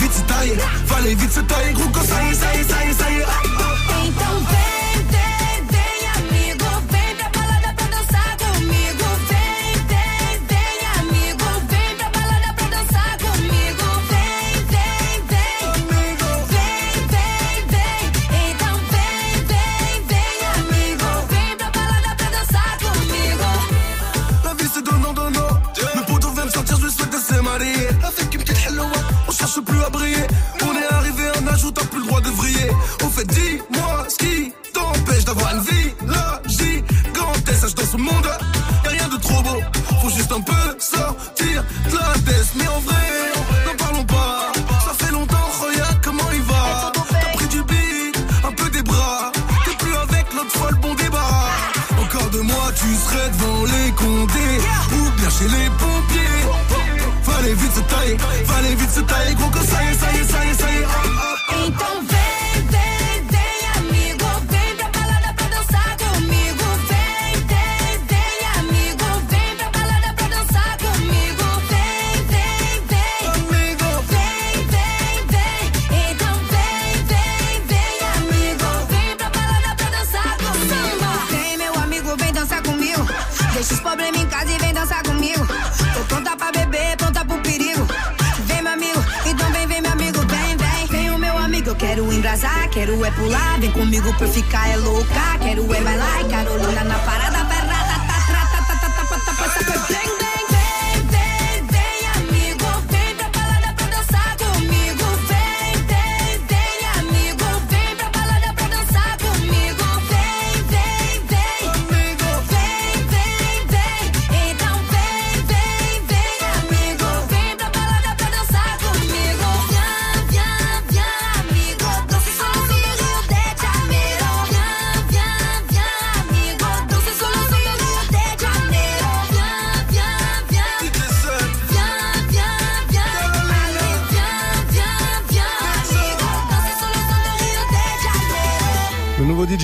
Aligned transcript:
vice 0.00 0.24
taille, 0.26 0.56
fallait 0.86 1.14
vite 1.14 1.32
se 1.32 1.40
tailler, 1.40 1.72
gros 1.72 1.88
quand 1.92 2.02
ça 2.02 2.22
y. 2.32 3.39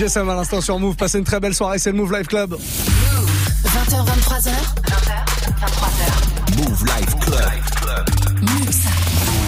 Sam 0.09 0.29
à 0.29 0.35
l'instant 0.35 0.61
sur 0.61 0.79
Move. 0.79 0.95
Passez 0.95 1.17
une 1.17 1.23
très 1.23 1.39
belle 1.39 1.53
soirée, 1.53 1.79
c'est 1.79 1.91
le 1.91 1.97
Move 1.97 2.13
Live 2.13 2.27
Club. 2.27 2.53
20h, 2.53 2.59
23h. 4.05 4.49
20h, 4.85 5.15
23h. 5.61 6.57
Move 6.57 6.85
Life 6.85 7.15
Club. 7.19 7.76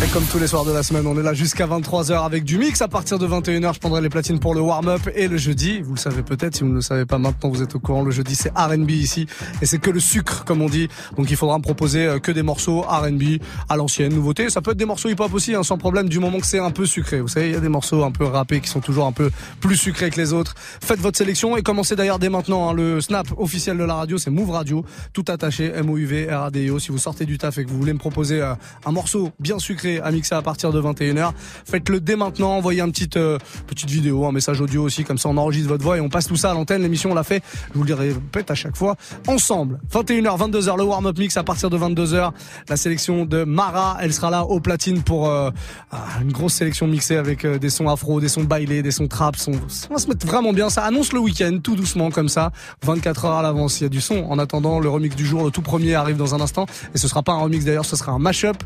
Et 0.01 0.07
comme 0.13 0.23
tous 0.23 0.39
les 0.39 0.47
soirs 0.47 0.63
de 0.63 0.71
la 0.71 0.81
semaine, 0.81 1.05
on 1.07 1.19
est 1.19 1.23
là 1.23 1.33
jusqu'à 1.33 1.67
23h 1.67 2.23
avec 2.25 2.45
du 2.45 2.57
mix. 2.57 2.81
À 2.81 2.87
partir 2.87 3.19
de 3.19 3.27
21h, 3.27 3.73
je 3.73 3.79
prendrai 3.79 3.99
les 3.99 4.07
platines 4.07 4.39
pour 4.39 4.55
le 4.55 4.61
warm-up. 4.61 5.01
Et 5.13 5.27
le 5.27 5.35
jeudi, 5.35 5.81
vous 5.81 5.95
le 5.95 5.99
savez 5.99 6.23
peut-être, 6.23 6.55
si 6.55 6.63
vous 6.63 6.69
ne 6.69 6.75
le 6.75 6.81
savez 6.81 7.05
pas 7.05 7.17
maintenant, 7.17 7.49
vous 7.49 7.61
êtes 7.61 7.75
au 7.75 7.79
courant, 7.79 8.01
le 8.03 8.11
jeudi 8.11 8.33
c'est 8.33 8.49
R&B 8.57 8.91
ici. 8.91 9.27
Et 9.61 9.65
c'est 9.65 9.77
que 9.77 9.89
le 9.89 9.99
sucre, 9.99 10.45
comme 10.45 10.61
on 10.61 10.69
dit. 10.69 10.87
Donc 11.17 11.29
il 11.29 11.35
faudra 11.35 11.57
me 11.57 11.63
proposer 11.63 12.05
euh, 12.05 12.19
que 12.19 12.31
des 12.31 12.43
morceaux 12.43 12.79
R&B 12.79 13.41
à 13.67 13.75
l'ancienne, 13.75 14.13
nouveauté. 14.13 14.49
Ça 14.49 14.61
peut 14.61 14.71
être 14.71 14.77
des 14.77 14.85
morceaux 14.85 15.09
hip-hop 15.09 15.33
aussi, 15.33 15.53
hein, 15.53 15.63
sans 15.63 15.77
problème, 15.77 16.07
du 16.07 16.19
moment 16.19 16.39
que 16.39 16.47
c'est 16.47 16.59
un 16.59 16.71
peu 16.71 16.85
sucré. 16.85 17.19
Vous 17.19 17.27
savez, 17.27 17.49
il 17.49 17.53
y 17.53 17.57
a 17.57 17.59
des 17.59 17.67
morceaux 17.67 18.05
un 18.05 18.11
peu 18.11 18.23
rappés 18.23 18.61
qui 18.61 18.69
sont 18.69 18.79
toujours 18.79 19.05
un 19.05 19.11
peu 19.11 19.29
plus 19.59 19.75
sucrés 19.75 20.09
que 20.11 20.17
les 20.21 20.31
autres. 20.31 20.55
Faites 20.81 21.01
votre 21.01 21.17
sélection 21.17 21.57
et 21.57 21.61
commencez 21.61 21.97
d'ailleurs 21.97 22.19
dès 22.19 22.29
maintenant. 22.29 22.69
hein. 22.69 22.73
le 22.73 23.01
snap 23.01 23.27
officiel 23.37 23.77
de 23.77 23.83
la 23.83 23.95
radio, 23.95 24.17
c'est 24.17 24.31
Move 24.31 24.51
Radio. 24.51 24.85
Tout 25.11 25.25
attaché, 25.27 25.73
M-O-U-V, 25.75 26.29
R-A-D-I-O. 26.31 26.79
Si 26.79 26.93
vous 26.93 26.97
sortez 26.99 27.25
du 27.25 27.37
taf 27.37 27.57
et 27.57 27.65
que 27.65 27.69
vous 27.69 27.77
voulez 27.77 27.93
me 27.93 27.99
proposer 27.99 28.39
euh, 28.41 28.53
un 28.85 28.91
morceau 28.93 29.31
bien 29.41 29.59
sucré 29.59 29.88
à 29.97 30.11
mixer 30.11 30.35
à 30.35 30.41
partir 30.41 30.71
de 30.71 30.81
21h, 30.81 31.31
faites-le 31.65 31.99
dès 31.99 32.15
maintenant. 32.15 32.51
Envoyez 32.51 32.81
un 32.81 32.89
petit, 32.89 33.09
euh, 33.15 33.37
petite 33.67 33.89
vidéo, 33.89 34.25
un 34.25 34.31
message 34.31 34.61
audio 34.61 34.83
aussi. 34.83 35.03
Comme 35.03 35.17
ça, 35.17 35.29
on 35.29 35.37
enregistre 35.37 35.69
votre 35.69 35.83
voix 35.83 35.97
et 35.97 36.01
on 36.01 36.09
passe 36.09 36.27
tout 36.27 36.35
ça 36.35 36.51
à 36.51 36.53
l'antenne. 36.53 36.81
L'émission, 36.81 37.11
on 37.11 37.15
l'a 37.15 37.23
fait, 37.23 37.43
je 37.73 37.77
vous 37.77 37.83
le 37.83 37.93
répète 37.93 38.51
à 38.51 38.55
chaque 38.55 38.75
fois, 38.75 38.95
ensemble. 39.27 39.79
21h, 39.91 40.37
22h, 40.37 40.77
le 40.77 40.83
warm-up 40.83 41.17
mix 41.17 41.37
à 41.37 41.43
partir 41.43 41.69
de 41.69 41.77
22h. 41.77 42.31
La 42.69 42.77
sélection 42.77 43.25
de 43.25 43.43
Mara, 43.43 43.97
elle 44.01 44.13
sera 44.13 44.29
là 44.29 44.43
au 44.43 44.59
platine 44.59 45.01
pour 45.01 45.29
euh, 45.29 45.49
ah, 45.91 46.05
une 46.21 46.31
grosse 46.31 46.53
sélection 46.53 46.87
mixée 46.87 47.17
avec 47.17 47.45
euh, 47.45 47.57
des 47.57 47.69
sons 47.69 47.89
afro, 47.89 48.19
des 48.21 48.29
sons 48.29 48.43
bailés, 48.43 48.83
des 48.83 48.91
sons 48.91 49.07
trap. 49.07 49.35
On 49.47 49.93
va 49.93 49.99
se 49.99 50.07
mettre 50.07 50.25
vraiment 50.25 50.53
bien. 50.53 50.69
Ça 50.69 50.83
annonce 50.83 51.13
le 51.13 51.19
week-end, 51.19 51.59
tout 51.63 51.75
doucement 51.75 52.11
comme 52.11 52.29
ça. 52.29 52.51
24 52.83 53.25
heures 53.25 53.33
à 53.33 53.41
l'avance, 53.41 53.79
il 53.79 53.83
y 53.83 53.85
a 53.85 53.89
du 53.89 54.01
son. 54.01 54.25
En 54.29 54.39
attendant, 54.39 54.79
le 54.79 54.89
remix 54.89 55.15
du 55.15 55.25
jour, 55.25 55.43
le 55.43 55.51
tout 55.51 55.61
premier 55.61 55.95
arrive 55.95 56.17
dans 56.17 56.35
un 56.35 56.41
instant. 56.41 56.65
Et 56.93 56.97
ce 56.97 57.07
sera 57.07 57.23
pas 57.23 57.33
un 57.33 57.39
remix 57.39 57.65
d'ailleurs, 57.65 57.85
ce 57.85 57.95
sera 57.95 58.11
un 58.11 58.19
mashup. 58.19 58.57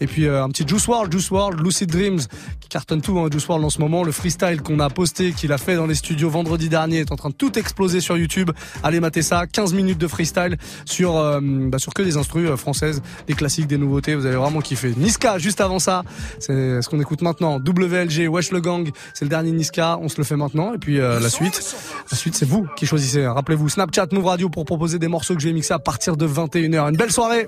Et 0.00 0.06
puis 0.06 0.26
euh, 0.26 0.42
un 0.42 0.48
petit 0.48 0.64
Juice 0.72 0.86
WRLD, 0.88 1.12
Juice 1.12 1.30
WRLD, 1.30 1.60
Lucid 1.62 1.90
Dreams, 1.90 2.20
qui 2.60 2.68
cartonne 2.70 3.02
tout, 3.02 3.18
hein, 3.18 3.28
Juice 3.30 3.46
WRLD 3.46 3.64
en 3.64 3.68
ce 3.70 3.78
moment. 3.78 4.04
Le 4.04 4.10
freestyle 4.12 4.62
qu'on 4.62 4.80
a 4.80 4.88
posté, 4.88 5.32
qu'il 5.32 5.52
a 5.52 5.58
fait 5.58 5.76
dans 5.76 5.84
les 5.86 5.94
studios 5.94 6.30
vendredi 6.30 6.70
dernier, 6.70 7.00
est 7.00 7.12
en 7.12 7.16
train 7.16 7.28
de 7.28 7.34
tout 7.34 7.58
exploser 7.58 8.00
sur 8.00 8.16
YouTube. 8.16 8.50
Allez 8.82 8.98
mater 8.98 9.20
ça, 9.20 9.46
15 9.46 9.74
minutes 9.74 9.98
de 9.98 10.06
freestyle 10.08 10.56
sur 10.86 11.18
euh, 11.18 11.40
bah, 11.42 11.78
sur 11.78 11.92
que 11.92 12.00
des 12.00 12.16
instrus 12.16 12.48
euh, 12.48 12.56
françaises, 12.56 13.02
des 13.26 13.34
classiques, 13.34 13.66
des 13.66 13.76
nouveautés. 13.76 14.14
Vous 14.14 14.24
allez 14.24 14.36
vraiment 14.36 14.62
kiffer. 14.62 14.94
Niska, 14.96 15.36
juste 15.36 15.60
avant 15.60 15.78
ça, 15.78 16.04
c'est 16.38 16.80
ce 16.80 16.88
qu'on 16.88 17.00
écoute 17.00 17.20
maintenant. 17.20 17.58
WLG, 17.58 18.28
Wesh 18.30 18.50
le 18.50 18.60
Gang, 18.60 18.90
c'est 19.12 19.26
le 19.26 19.28
dernier 19.28 19.52
Niska. 19.52 19.98
On 20.00 20.08
se 20.08 20.16
le 20.16 20.24
fait 20.24 20.36
maintenant. 20.36 20.72
Et 20.72 20.78
puis 20.78 21.00
euh, 21.00 21.20
la 21.20 21.28
suite, 21.28 21.62
la 22.10 22.16
suite, 22.16 22.34
c'est 22.34 22.48
vous 22.48 22.66
qui 22.76 22.86
choisissez. 22.86 23.24
hein. 23.24 23.34
Rappelez-vous, 23.34 23.68
Snapchat, 23.68 24.06
Move 24.12 24.24
Radio 24.24 24.48
pour 24.48 24.64
proposer 24.64 24.98
des 24.98 25.08
morceaux 25.08 25.34
que 25.34 25.40
je 25.42 25.48
vais 25.48 25.52
mixer 25.52 25.74
à 25.74 25.78
partir 25.78 26.16
de 26.16 26.26
21h. 26.26 26.88
Une 26.88 26.96
belle 26.96 27.12
soirée. 27.12 27.46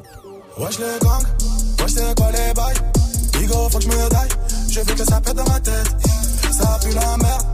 Wesh 0.59 0.79
le 0.79 0.99
gang, 1.01 1.23
wesh 1.81 1.95
les 1.97 2.55
bails? 2.55 3.04
Bigo 3.45 3.69
faut 3.69 3.77
que 3.77 3.85
je 3.85 3.89
me 3.89 4.09
daille, 4.09 4.29
je 4.71 4.81
veux 4.81 4.95
que 4.95 5.05
ça 5.05 5.21
pète 5.21 5.35
dans 5.35 5.45
ma 5.45 5.61
tête. 5.61 5.95
Ça 6.51 6.79
pue 6.83 6.95
la 6.95 7.17
merde, 7.19 7.45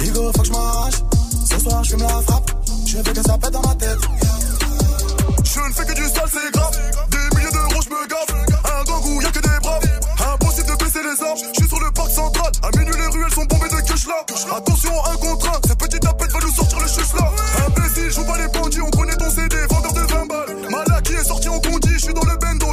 Bigo 0.00 0.30
faut 0.32 0.42
que 0.42 0.46
je 0.46 0.52
m'arrache. 0.52 1.02
Ce 1.50 1.58
soir 1.58 1.82
je 1.82 1.96
la 1.96 2.06
frappe, 2.06 2.50
je 2.86 2.98
veux 2.98 3.02
que 3.02 3.22
ça 3.22 3.36
pète 3.38 3.50
dans 3.50 3.62
ma 3.62 3.74
tête. 3.74 3.98
Je 5.42 5.60
ne 5.60 5.72
fais 5.72 5.84
que 5.84 5.94
du 5.94 6.02
sale 6.04 6.30
c'est 6.30 6.52
grave, 6.52 6.78
des 7.10 7.36
milliers 7.36 7.50
d'euros 7.50 7.82
je 7.82 7.90
me 7.90 8.06
gaffe 8.06 8.30
Un 8.30 8.84
gang 8.84 9.04
où 9.04 9.20
y'a 9.20 9.32
que 9.32 9.40
des 9.40 9.58
braves, 9.60 9.82
impossible 10.32 10.68
de 10.68 10.84
baisser 10.84 11.02
les 11.02 11.26
armes. 11.26 11.38
Je 11.54 11.60
suis 11.60 11.68
sur 11.68 11.80
le 11.80 11.90
parc 11.90 12.10
central, 12.12 12.52
à 12.62 12.78
minuit 12.78 12.94
les 12.96 13.06
ruelles 13.08 13.34
sont 13.34 13.44
bombées 13.46 13.68
de 13.68 13.80
cash 13.80 14.06
là. 14.06 14.24
Attention 14.56 14.92
un 15.06 15.16
contre 15.16 15.48
un, 15.48 15.60
cette 15.66 15.78
petite 15.78 16.00
tapette 16.00 16.30
va 16.30 16.38
nous 16.38 16.54
sortir 16.54 16.78
le 16.78 16.86
chuche 16.86 17.14
là. 17.18 17.28
Imbécile, 17.66 18.12
joue 18.12 18.24
pas 18.24 18.38
les 18.38 18.46
bandits, 18.46 18.80
on 18.80 18.90
connaît 18.90 19.16
ton 19.16 19.28
CD, 19.28 19.56
vendeur 19.68 19.92
de 19.92 20.00
20 20.02 20.26
balles. 20.26 20.70
Malaki 20.70 21.14
est 21.14 21.24
sorti 21.24 21.48
en 21.48 21.58
condi, 21.58 21.90
je 21.94 21.98
suis 21.98 22.14
dans 22.14 22.24
le 22.30 22.36
bendo, 22.36 22.71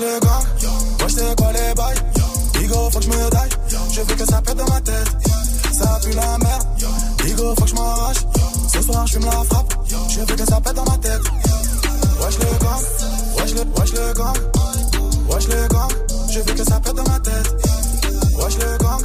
le 0.00 0.20
gang, 0.20 0.44
wesh 1.02 1.12
c'est 1.14 1.36
quoi 1.36 1.52
les 1.52 1.74
bails. 1.74 2.02
Bigo 2.54 2.90
faut 2.90 2.98
que 2.98 3.04
je 3.04 3.10
me 3.10 3.30
daille, 3.30 3.50
je 3.92 4.00
veux 4.00 4.14
que 4.14 4.24
ça 4.24 4.40
pète 4.40 4.56
dans 4.56 4.68
ma 4.68 4.80
tête. 4.80 5.08
Ça 5.72 5.98
pue 6.02 6.12
la 6.12 6.38
merde, 6.38 6.64
Bigo 7.22 7.54
faut 7.54 7.64
que 7.64 7.70
je 7.70 7.74
m'arrache. 7.74 8.16
Ce 8.72 8.82
soir 8.82 9.06
je 9.06 9.12
fume 9.14 9.26
la 9.26 9.44
frappe, 9.44 9.74
je 10.08 10.20
veux 10.20 10.36
que 10.36 10.46
ça 10.46 10.60
pète 10.60 10.74
dans 10.74 10.84
ma 10.84 10.98
tête. 10.98 11.22
Wesh 12.20 12.38
le 12.38 12.58
gang, 12.64 12.82
wesh 13.38 13.54
le, 13.54 13.62
wesh 13.78 13.92
le 13.92 14.12
gang. 14.14 14.36
Wesh 15.28 15.48
le 15.48 15.68
gang, 15.68 15.88
je 16.30 16.40
veux 16.40 16.54
que 16.54 16.64
ça 16.64 16.80
pète 16.80 16.94
dans 16.94 17.04
ma 17.04 17.20
tête. 17.20 17.54
Wesh 18.38 18.56
le 18.58 18.78
gang, 18.78 19.02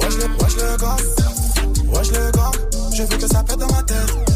wesh 0.00 0.16
le, 0.16 0.26
wesh 0.42 0.56
le 0.56 0.76
gang. 0.76 1.00
Wesh 1.92 2.10
le 2.10 2.30
gang, 2.32 2.52
je 2.92 3.02
veux 3.02 3.18
que 3.18 3.28
ça 3.28 3.42
pète 3.42 3.58
dans 3.58 3.72
ma 3.72 3.82
tête 3.82 4.33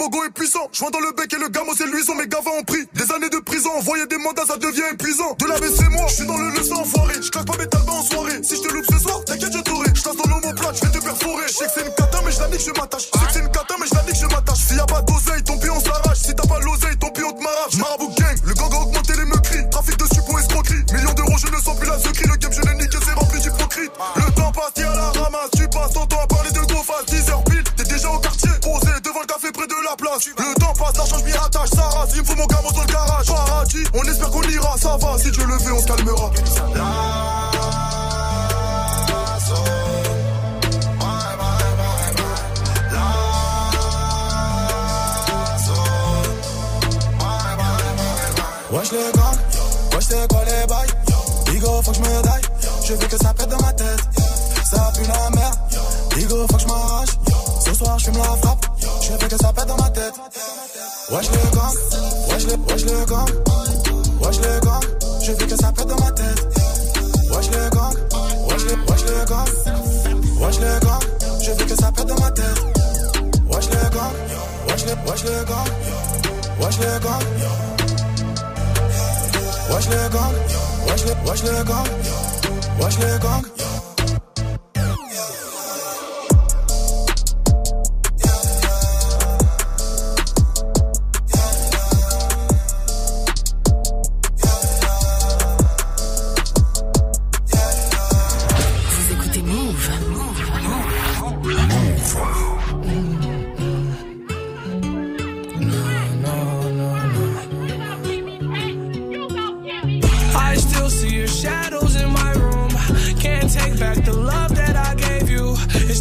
mogo 0.00 0.24
est 0.24 0.30
puissant. 0.30 0.66
Joint 0.72 0.90
dans 0.90 1.00
le 1.00 1.12
bec 1.12 1.32
et 1.32 1.38
le 1.38 1.48
gamo 1.48 1.72
c'est 1.76 1.86
luisant. 1.86 2.14
Mes 2.14 2.26
gavas 2.26 2.50
ont 2.58 2.64
pris 2.64 2.88
des 2.94 3.12
années 3.12 3.28
de 3.28 3.38
prison. 3.38 3.70
Envoyer 3.76 4.06
des 4.06 4.16
mandats, 4.16 4.46
ça 4.46 4.56
devient 4.56 4.88
épuisant. 4.92 5.36
De 5.38 5.46
la 5.46 5.56
c'est 5.56 5.88
moi, 5.90 6.06
je 6.08 6.14
suis 6.14 6.26
dans 6.26 6.38
le 6.38 6.50
leçon 6.56 6.74
enfoiré. 6.74 7.14
Je 7.20 7.30
claque 7.30 7.46
pas 7.46 7.58
mes 7.58 7.68
talbans 7.68 7.98
en 7.98 8.02
soirée. 8.02 8.40
Si 8.42 8.56
je 8.56 8.62
te 8.62 8.72
loupe 8.72 8.79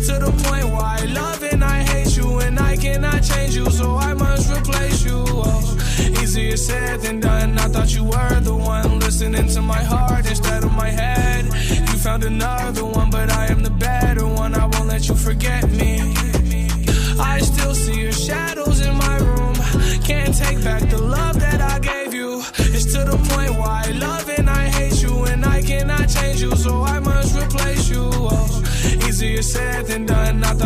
to 0.10 0.16
the 0.26 0.32
point 0.44 0.66
where 0.74 0.88
I 0.98 1.06
love 1.06 1.44
and 1.44 1.64
I 1.64 1.84
hate 1.92 2.18
you, 2.18 2.40
and 2.40 2.60
I 2.60 2.76
cannot 2.76 3.22
change 3.22 3.56
you, 3.56 3.70
so 3.70 3.96
I 3.96 4.14
must 4.14 4.46
replace 4.52 5.06
you. 5.06 5.24
Oh, 5.28 5.62
easier 6.22 6.58
said 6.58 7.02
than 7.02 7.20
done. 7.20 7.60
I 7.60 7.68
thought 7.68 7.94
you 7.94 8.04
were 8.04 8.40
the 8.40 8.56
one 8.56 9.00
listening 9.00 9.48
to 9.56 9.62
my 9.62 9.84
heart 9.84 10.26
instead 10.26 10.64
of 10.64 10.72
my 10.72 10.90
head. 10.90 11.46
You 11.90 11.98
found 12.06 12.24
another 12.24 12.59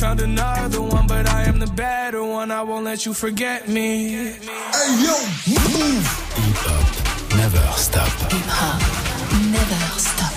Found 0.00 0.20
another 0.20 0.82
one, 0.82 1.06
but 1.06 1.26
I 1.26 1.44
am 1.44 1.58
the 1.58 1.66
better 1.68 2.22
one. 2.22 2.50
I 2.50 2.62
won't 2.62 2.84
let 2.84 3.06
you 3.06 3.14
forget 3.14 3.66
me. 3.66 4.12
Never 7.34 7.64
stop. 7.76 8.08
Hip 8.30 8.46
hop. 8.46 8.82
Never 9.56 9.98
stop. 9.98 10.32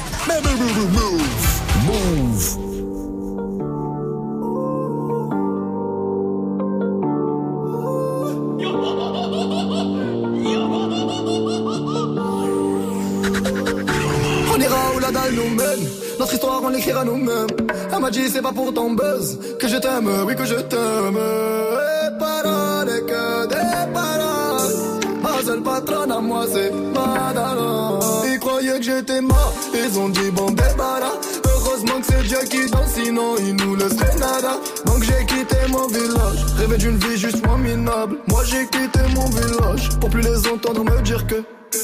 On 14.53 14.61
ira 14.61 14.95
où 14.95 14.99
la 14.99 15.11
dalle 15.11 15.33
nous 15.33 15.49
mène. 15.49 15.87
Notre 16.17 16.33
histoire, 16.33 16.63
on 16.63 16.69
l'écrira 16.69 17.03
nous-mêmes. 17.03 17.68
Elle 17.99 18.05
m'a 18.05 18.11
dit, 18.11 18.29
c'est 18.29 18.41
pas 18.41 18.53
pour 18.53 18.73
ton 18.73 18.91
buzz 18.91 19.37
que 19.59 19.67
je 19.67 19.75
t'aime, 19.75 20.09
oui, 20.25 20.33
que 20.33 20.45
je 20.45 20.55
t'aime. 20.55 21.17
Et 21.17 22.17
paroles, 22.17 23.05
que 23.05 23.45
des 23.47 23.93
paroles. 23.93 25.21
Ma 25.21 25.43
seule 25.45 25.61
patronne 25.61 26.09
à 26.09 26.21
moi, 26.21 26.45
c'est 26.49 26.71
Madara. 26.71 27.99
Ils 28.25 28.39
croyaient 28.39 28.79
que 28.79 28.83
j'étais 28.83 29.19
mort, 29.19 29.53
ils 29.73 29.99
ont 29.99 30.07
dit, 30.07 30.31
bon, 30.31 30.49
débarras. 30.51 31.11
Heureusement 31.43 31.99
que 31.99 32.05
c'est 32.05 32.23
Dieu 32.23 32.39
qui 32.49 32.71
danse, 32.71 32.93
sinon 32.93 33.35
il 33.37 33.57
nous 33.57 33.75
laisserait 33.75 34.15
nada. 34.17 34.53
Donc 34.85 35.03
j'ai 35.03 35.25
quitté 35.25 35.57
mon 35.69 35.87
village, 35.87 36.45
rêvé 36.57 36.77
d'une 36.77 36.97
vie 36.99 37.17
juste 37.17 37.45
moins 37.45 37.57
minable. 37.57 38.15
Moi 38.27 38.43
j'ai 38.45 38.65
quitté 38.67 39.01
mon 39.13 39.25
village, 39.25 39.89
pour 39.99 40.09
plus 40.09 40.21
les 40.21 40.47
entendre 40.47 40.85
me 40.85 41.01
dire 41.01 41.27
que 41.27 41.43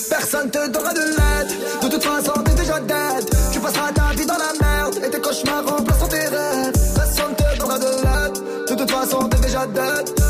Personne 0.10 0.50
te 0.50 0.68
donnera 0.68 0.94
de 0.94 1.00
l'aide. 1.00 1.82
De 1.84 1.88
toute 1.90 2.04
façon, 2.04 2.32
t'es 2.44 2.54
déjà 2.56 2.80
dead. 2.80 3.30
Tu 3.52 3.60
passeras 3.60 3.92
ta 3.92 4.14
vie 4.16 4.26
dans 4.26 4.38
la 4.38 4.54
merde. 4.60 4.96
Et 5.06 5.10
tes 5.10 5.20
cauchemars 5.20 5.66
remplaceront 5.66 5.95
façon, 9.74 10.04
t'es 10.04 10.14
déjà 10.14 10.25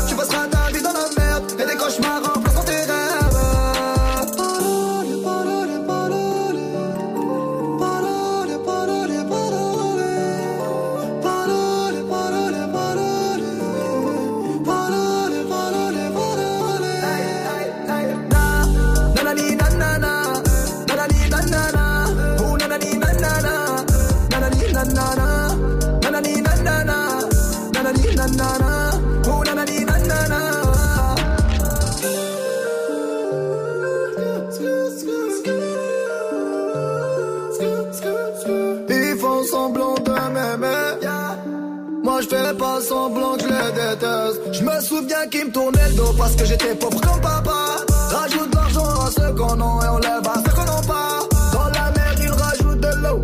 semblant 42.80 43.36
que 43.36 43.42
je 43.42 43.48
les 43.48 43.72
déteste. 43.72 44.40
Je 44.52 44.62
me 44.62 44.80
souviens 44.80 45.26
qu'ils 45.30 45.46
me 45.46 45.52
tournaient 45.52 45.88
le 45.88 45.94
dos 45.94 46.12
parce 46.16 46.34
que 46.36 46.44
j'étais 46.44 46.74
pauvre 46.74 47.00
comme 47.00 47.20
papa. 47.20 47.76
Rajoute 48.10 48.54
l'argent 48.54 48.84
à 48.84 49.10
ceux 49.10 49.32
qu'on 49.34 49.60
a 49.60 49.84
et 49.84 49.88
on 49.88 49.98
lève 49.98 50.26
à 50.26 50.34
ceux 50.44 50.54
qu'on 50.54 50.64
n'a 50.64 50.82
pas. 50.86 51.18
Dans 51.52 51.68
la 51.78 51.90
mer, 51.90 52.14
ils 52.20 52.30
rajoutent 52.30 52.80
de 52.80 52.92
l'eau. 53.02 53.22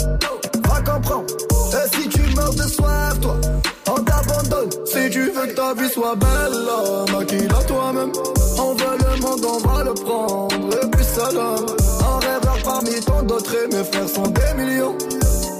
Va 0.68 0.80
comprendre. 0.80 1.26
Et 1.73 1.97
si 1.97 2.09
tu 2.09 2.23
meurs 2.35 2.54
de 2.54 2.62
soif, 2.62 3.21
toi, 3.21 3.37
on 3.88 4.02
t'abandonne. 4.02 4.71
Si 4.87 5.11
tu 5.11 5.30
veux 5.30 5.47
que 5.47 5.54
ta 5.54 5.75
vie 5.75 5.88
soit 5.88 6.16
belle, 6.16 7.16
maquille-la 7.16 7.62
toi-même. 7.64 8.12
On 8.59 8.75
veut 8.75 8.99
le 8.99 9.21
monde, 9.21 9.44
on 9.44 9.68
va 9.68 9.85
le 9.85 9.94
prendre. 9.94 10.82
Et 10.82 10.87
puis 10.90 11.04
salam. 11.04 11.66
Un 12.00 12.18
rêveur 12.26 12.59
parmi 12.64 13.00
tant 13.00 13.23
d'autres 13.23 13.54
et 13.54 13.68
mes 13.75 13.85
frères 13.85 14.09
sont 14.09 14.28
des 14.28 14.62
millions. 14.62 14.97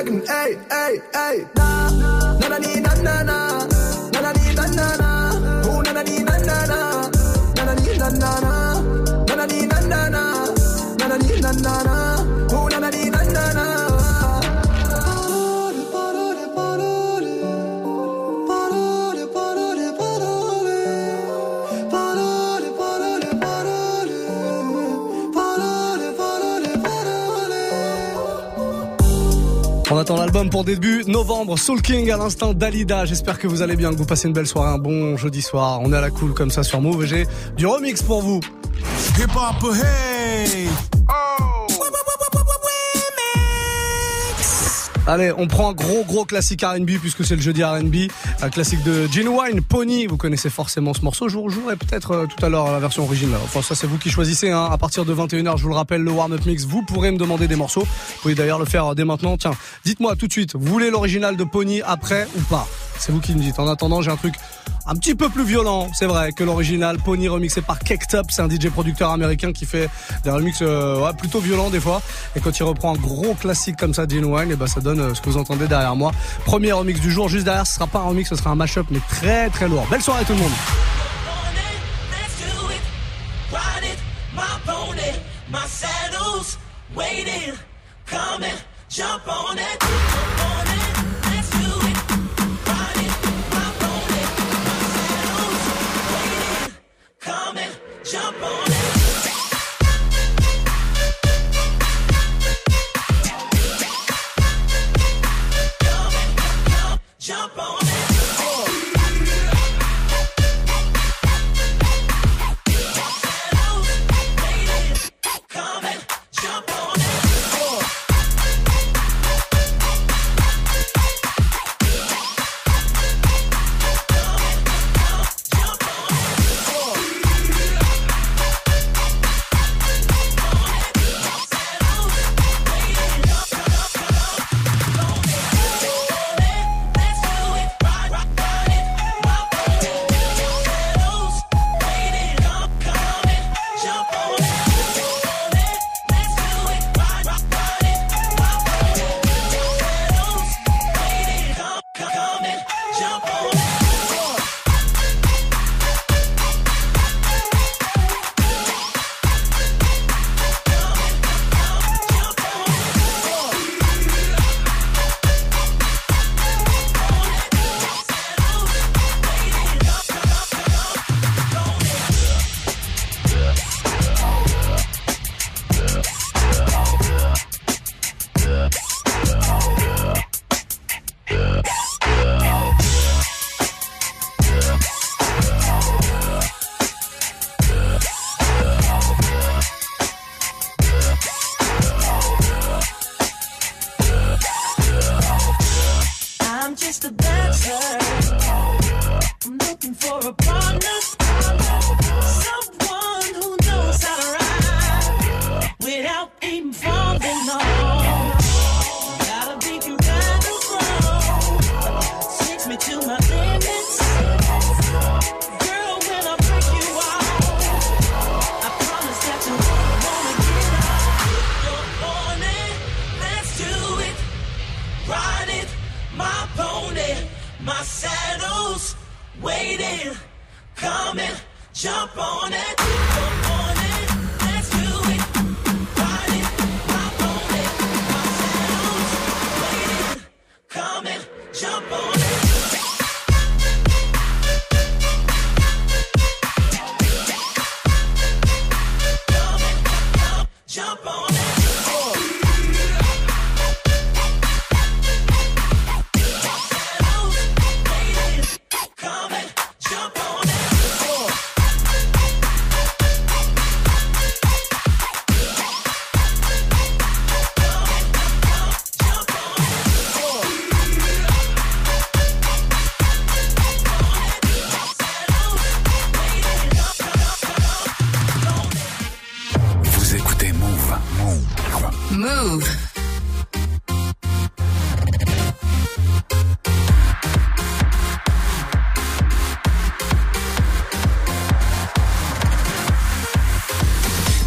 jaloux 0.00 0.12
me 0.12 0.26
second, 0.26 0.28
hey, 0.28 0.58
hey, 0.70 1.00
hey, 1.12 1.59
début 30.64 31.04
novembre. 31.06 31.58
Soul 31.58 31.82
King 31.82 32.10
à 32.10 32.16
l'instant 32.16 32.52
Dalida. 32.52 33.04
J'espère 33.04 33.38
que 33.38 33.46
vous 33.46 33.62
allez 33.62 33.76
bien, 33.76 33.90
que 33.90 33.96
vous 33.96 34.04
passez 34.04 34.28
une 34.28 34.34
belle 34.34 34.46
soirée, 34.46 34.72
un 34.74 34.78
bon 34.78 35.16
jeudi 35.16 35.42
soir. 35.42 35.80
On 35.82 35.92
est 35.92 35.96
à 35.96 36.00
la 36.00 36.10
cool 36.10 36.34
comme 36.34 36.50
ça 36.50 36.62
sur 36.62 36.80
Move 36.80 37.04
et 37.04 37.06
j'ai 37.06 37.26
du 37.56 37.66
remix 37.66 38.02
pour 38.02 38.22
vous. 38.22 38.40
Hip 39.18 39.30
hop, 39.34 39.72
hey! 39.74 40.99
Allez, 45.10 45.32
on 45.36 45.48
prend 45.48 45.70
un 45.70 45.72
gros 45.72 46.04
gros 46.04 46.24
classique 46.24 46.62
R&B 46.62 46.90
puisque 47.00 47.24
c'est 47.24 47.34
le 47.34 47.42
jeudi 47.42 47.64
R&B, 47.64 47.96
un 48.42 48.48
classique 48.48 48.84
de 48.84 49.08
Genuine 49.08 49.60
Pony. 49.60 50.06
Vous 50.06 50.16
connaissez 50.16 50.50
forcément 50.50 50.94
ce 50.94 51.00
morceau. 51.02 51.28
Je 51.28 51.36
vous 51.36 51.48
jouerai 51.48 51.74
peut-être 51.74 52.12
euh, 52.12 52.26
tout 52.26 52.46
à 52.46 52.48
l'heure 52.48 52.70
la 52.70 52.78
version 52.78 53.02
originale. 53.02 53.40
Enfin, 53.42 53.60
ça 53.60 53.74
c'est 53.74 53.88
vous 53.88 53.98
qui 53.98 54.08
choisissez. 54.08 54.52
Hein. 54.52 54.68
À 54.70 54.78
partir 54.78 55.04
de 55.04 55.12
21h, 55.12 55.56
je 55.56 55.64
vous 55.64 55.68
le 55.68 55.74
rappelle, 55.74 56.02
le 56.02 56.12
warm-up 56.12 56.46
mix. 56.46 56.64
Vous 56.64 56.82
pourrez 56.82 57.10
me 57.10 57.18
demander 57.18 57.48
des 57.48 57.56
morceaux. 57.56 57.80
Vous 57.80 58.20
pouvez 58.22 58.36
d'ailleurs 58.36 58.60
le 58.60 58.66
faire 58.66 58.86
euh, 58.86 58.94
dès 58.94 59.04
maintenant. 59.04 59.36
Tiens, 59.36 59.50
dites-moi 59.84 60.14
tout 60.14 60.28
de 60.28 60.32
suite. 60.32 60.54
Vous 60.54 60.72
voulez 60.72 60.90
l'original 60.90 61.36
de 61.36 61.42
Pony 61.42 61.82
après 61.82 62.28
ou 62.38 62.42
pas? 62.42 62.68
C'est 62.96 63.10
vous 63.10 63.18
qui 63.18 63.34
me 63.34 63.40
dites. 63.40 63.58
En 63.58 63.66
attendant, 63.66 64.02
j'ai 64.02 64.12
un 64.12 64.16
truc 64.16 64.34
un 64.90 64.96
petit 64.96 65.14
peu 65.14 65.28
plus 65.28 65.44
violent, 65.44 65.88
c'est 65.94 66.06
vrai, 66.06 66.32
que 66.32 66.42
l'original. 66.42 66.98
Pony 66.98 67.28
remixé 67.28 67.62
par 67.62 67.78
Up, 68.14 68.26
c'est 68.28 68.42
un 68.42 68.50
DJ 68.50 68.70
producteur 68.70 69.10
américain 69.10 69.52
qui 69.52 69.64
fait 69.64 69.88
des 70.24 70.30
remixes 70.30 70.62
euh, 70.62 71.12
plutôt 71.12 71.38
violents 71.38 71.70
des 71.70 71.78
fois. 71.78 72.02
Et 72.34 72.40
quand 72.40 72.58
il 72.58 72.64
reprend 72.64 72.94
un 72.94 72.98
gros 72.98 73.34
classique 73.34 73.76
comme 73.76 73.94
ça, 73.94 74.06
Genuine, 74.08 74.50
et 74.50 74.56
ben 74.56 74.66
ça 74.66 74.80
donne 74.80 74.98
euh, 74.98 75.14
ce 75.14 75.20
que 75.20 75.30
vous 75.30 75.36
entendez 75.36 75.68
derrière 75.68 75.94
moi. 75.94 76.10
Premier 76.44 76.72
remix 76.72 77.00
du 77.00 77.12
jour, 77.12 77.28
juste 77.28 77.44
derrière, 77.44 77.66
ce 77.66 77.74
sera 77.74 77.86
pas 77.86 78.00
un 78.00 78.08
remix, 78.08 78.28
ce 78.28 78.34
sera 78.34 78.50
un 78.50 78.56
mashup, 78.56 78.86
mais 78.90 79.00
très 79.08 79.48
très 79.50 79.68
lourd. 79.68 79.86
Belle 79.90 80.02
soirée 80.02 80.24
tout 80.24 80.32
le 80.32 80.40
monde. 80.40 80.52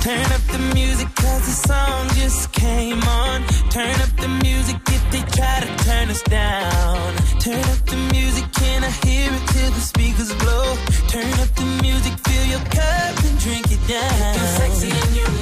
Turn 0.03 0.25
up 0.33 0.41
the 0.51 0.59
music 0.75 1.07
cause 1.15 1.45
the 1.45 1.67
song 1.69 2.09
just 2.09 2.51
came 2.51 3.01
on. 3.03 3.41
Turn 3.69 3.95
up 4.01 4.11
the 4.19 4.27
music 4.43 4.75
if 4.89 5.03
they 5.11 5.21
try 5.31 5.61
to 5.61 5.83
turn 5.85 6.09
us 6.09 6.21
down. 6.23 7.15
Turn 7.39 7.63
up 7.71 7.85
the 7.87 7.95
music, 8.11 8.43
can 8.51 8.83
I 8.83 8.91
hear 9.07 9.31
it 9.31 9.47
till 9.55 9.71
the 9.71 9.79
speakers 9.79 10.33
blow? 10.43 10.75
Turn 11.07 11.31
up 11.39 11.47
the 11.55 11.79
music, 11.81 12.19
fill 12.19 12.45
your 12.51 12.65
cup 12.67 13.15
and 13.23 13.39
drink 13.39 13.71
it 13.71 13.79
down. 13.87 14.35
You're 14.35 14.53
sexy 14.59 14.91
and 14.91 15.15
you're 15.15 15.32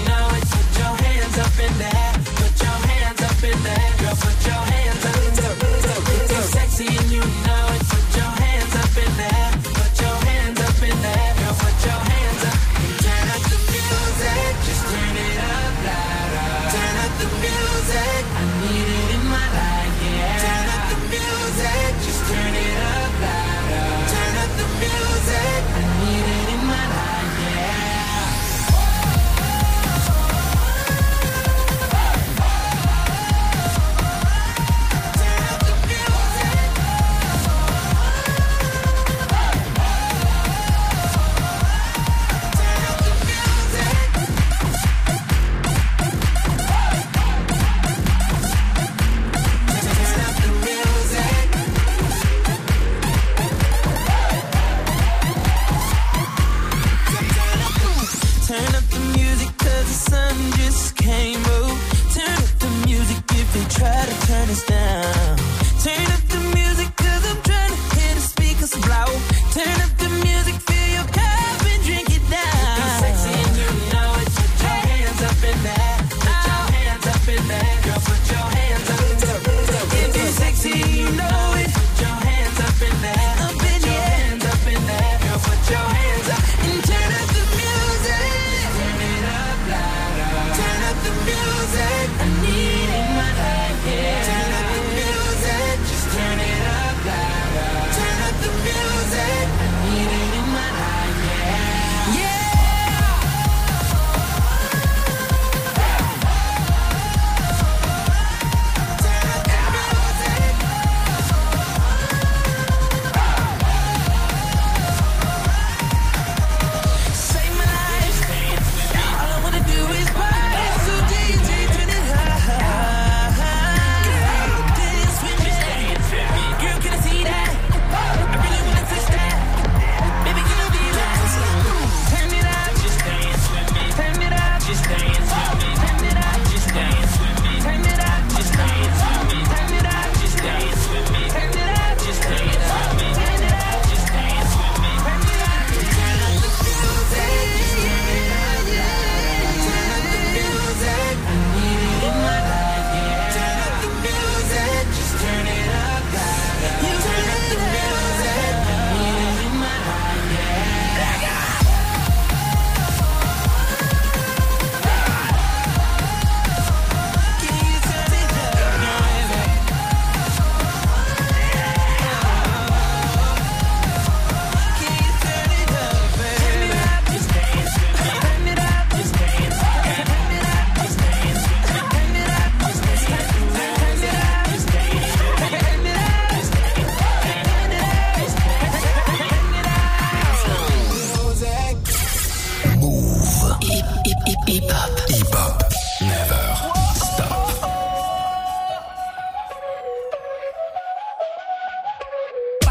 entertainer. 65.88 66.21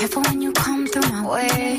Careful 0.00 0.22
when 0.22 0.40
you 0.40 0.50
come 0.52 0.86
through 0.86 1.12
my 1.12 1.26
way. 1.28 1.78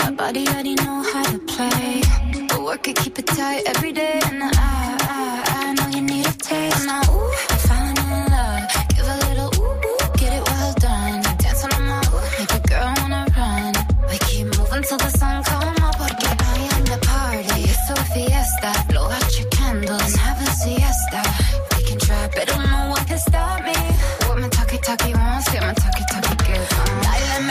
My 0.00 0.10
body 0.10 0.46
already 0.48 0.74
know 0.74 1.02
how 1.10 1.22
to 1.22 1.38
play. 1.38 2.02
But 2.48 2.62
work 2.62 2.86
it, 2.86 2.96
keep 2.96 3.18
it 3.18 3.26
tight 3.26 3.62
every 3.64 3.92
day. 3.92 4.20
And 4.26 4.42
I, 4.42 4.50
I, 4.52 5.42
I 5.56 5.72
know 5.72 5.88
you 5.96 6.02
need 6.02 6.26
a 6.26 6.32
taste. 6.32 6.84
Now, 6.84 7.00
ooh, 7.08 7.32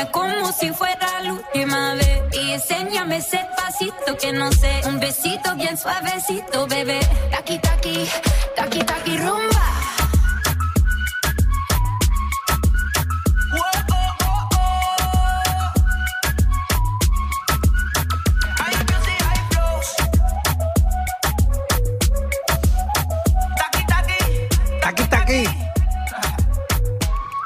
Como 0.10 0.52
si 0.52 0.72
fuera 0.72 1.22
la 1.22 1.34
última 1.34 1.94
vez 1.94 2.22
y 2.34 2.52
enséñame 2.54 3.18
ese 3.18 3.40
pasito 3.56 4.18
que 4.18 4.34
no 4.34 4.52
sé, 4.52 4.82
un 4.88 5.00
besito 5.00 5.56
bien 5.56 5.78
suavecito, 5.78 6.66
bebé. 6.68 7.00
Taqui 7.30 7.60
taqui, 7.60 8.10
taqui 8.56 8.80
taqui 8.80 9.18
rumba. 9.18 9.51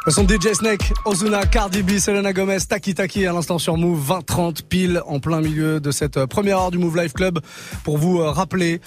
Le 0.05 0.11
son 0.11 0.23
de 0.23 0.35
DJ 0.35 0.53
Snake, 0.53 0.93
Ozuna, 1.05 1.47
Cardi 1.47 1.81
B, 1.81 1.97
Selena 1.97 2.31
Gomez, 2.31 2.59
Taki 2.69 2.93
Taki 2.93 3.25
à 3.25 3.33
l'instant 3.33 3.57
sur 3.57 3.75
Move 3.75 4.07
20-30 4.07 4.61
pile 4.61 5.01
en 5.07 5.19
plein 5.19 5.41
milieu 5.41 5.79
de 5.79 5.89
cette 5.89 6.17
euh, 6.17 6.27
première 6.27 6.59
heure 6.59 6.69
du 6.69 6.77
Move 6.77 6.95
Life 6.95 7.13
Club. 7.13 7.39
Pour 7.83 7.97
vous 7.97 8.19
euh, 8.19 8.29
rappeler 8.29 8.81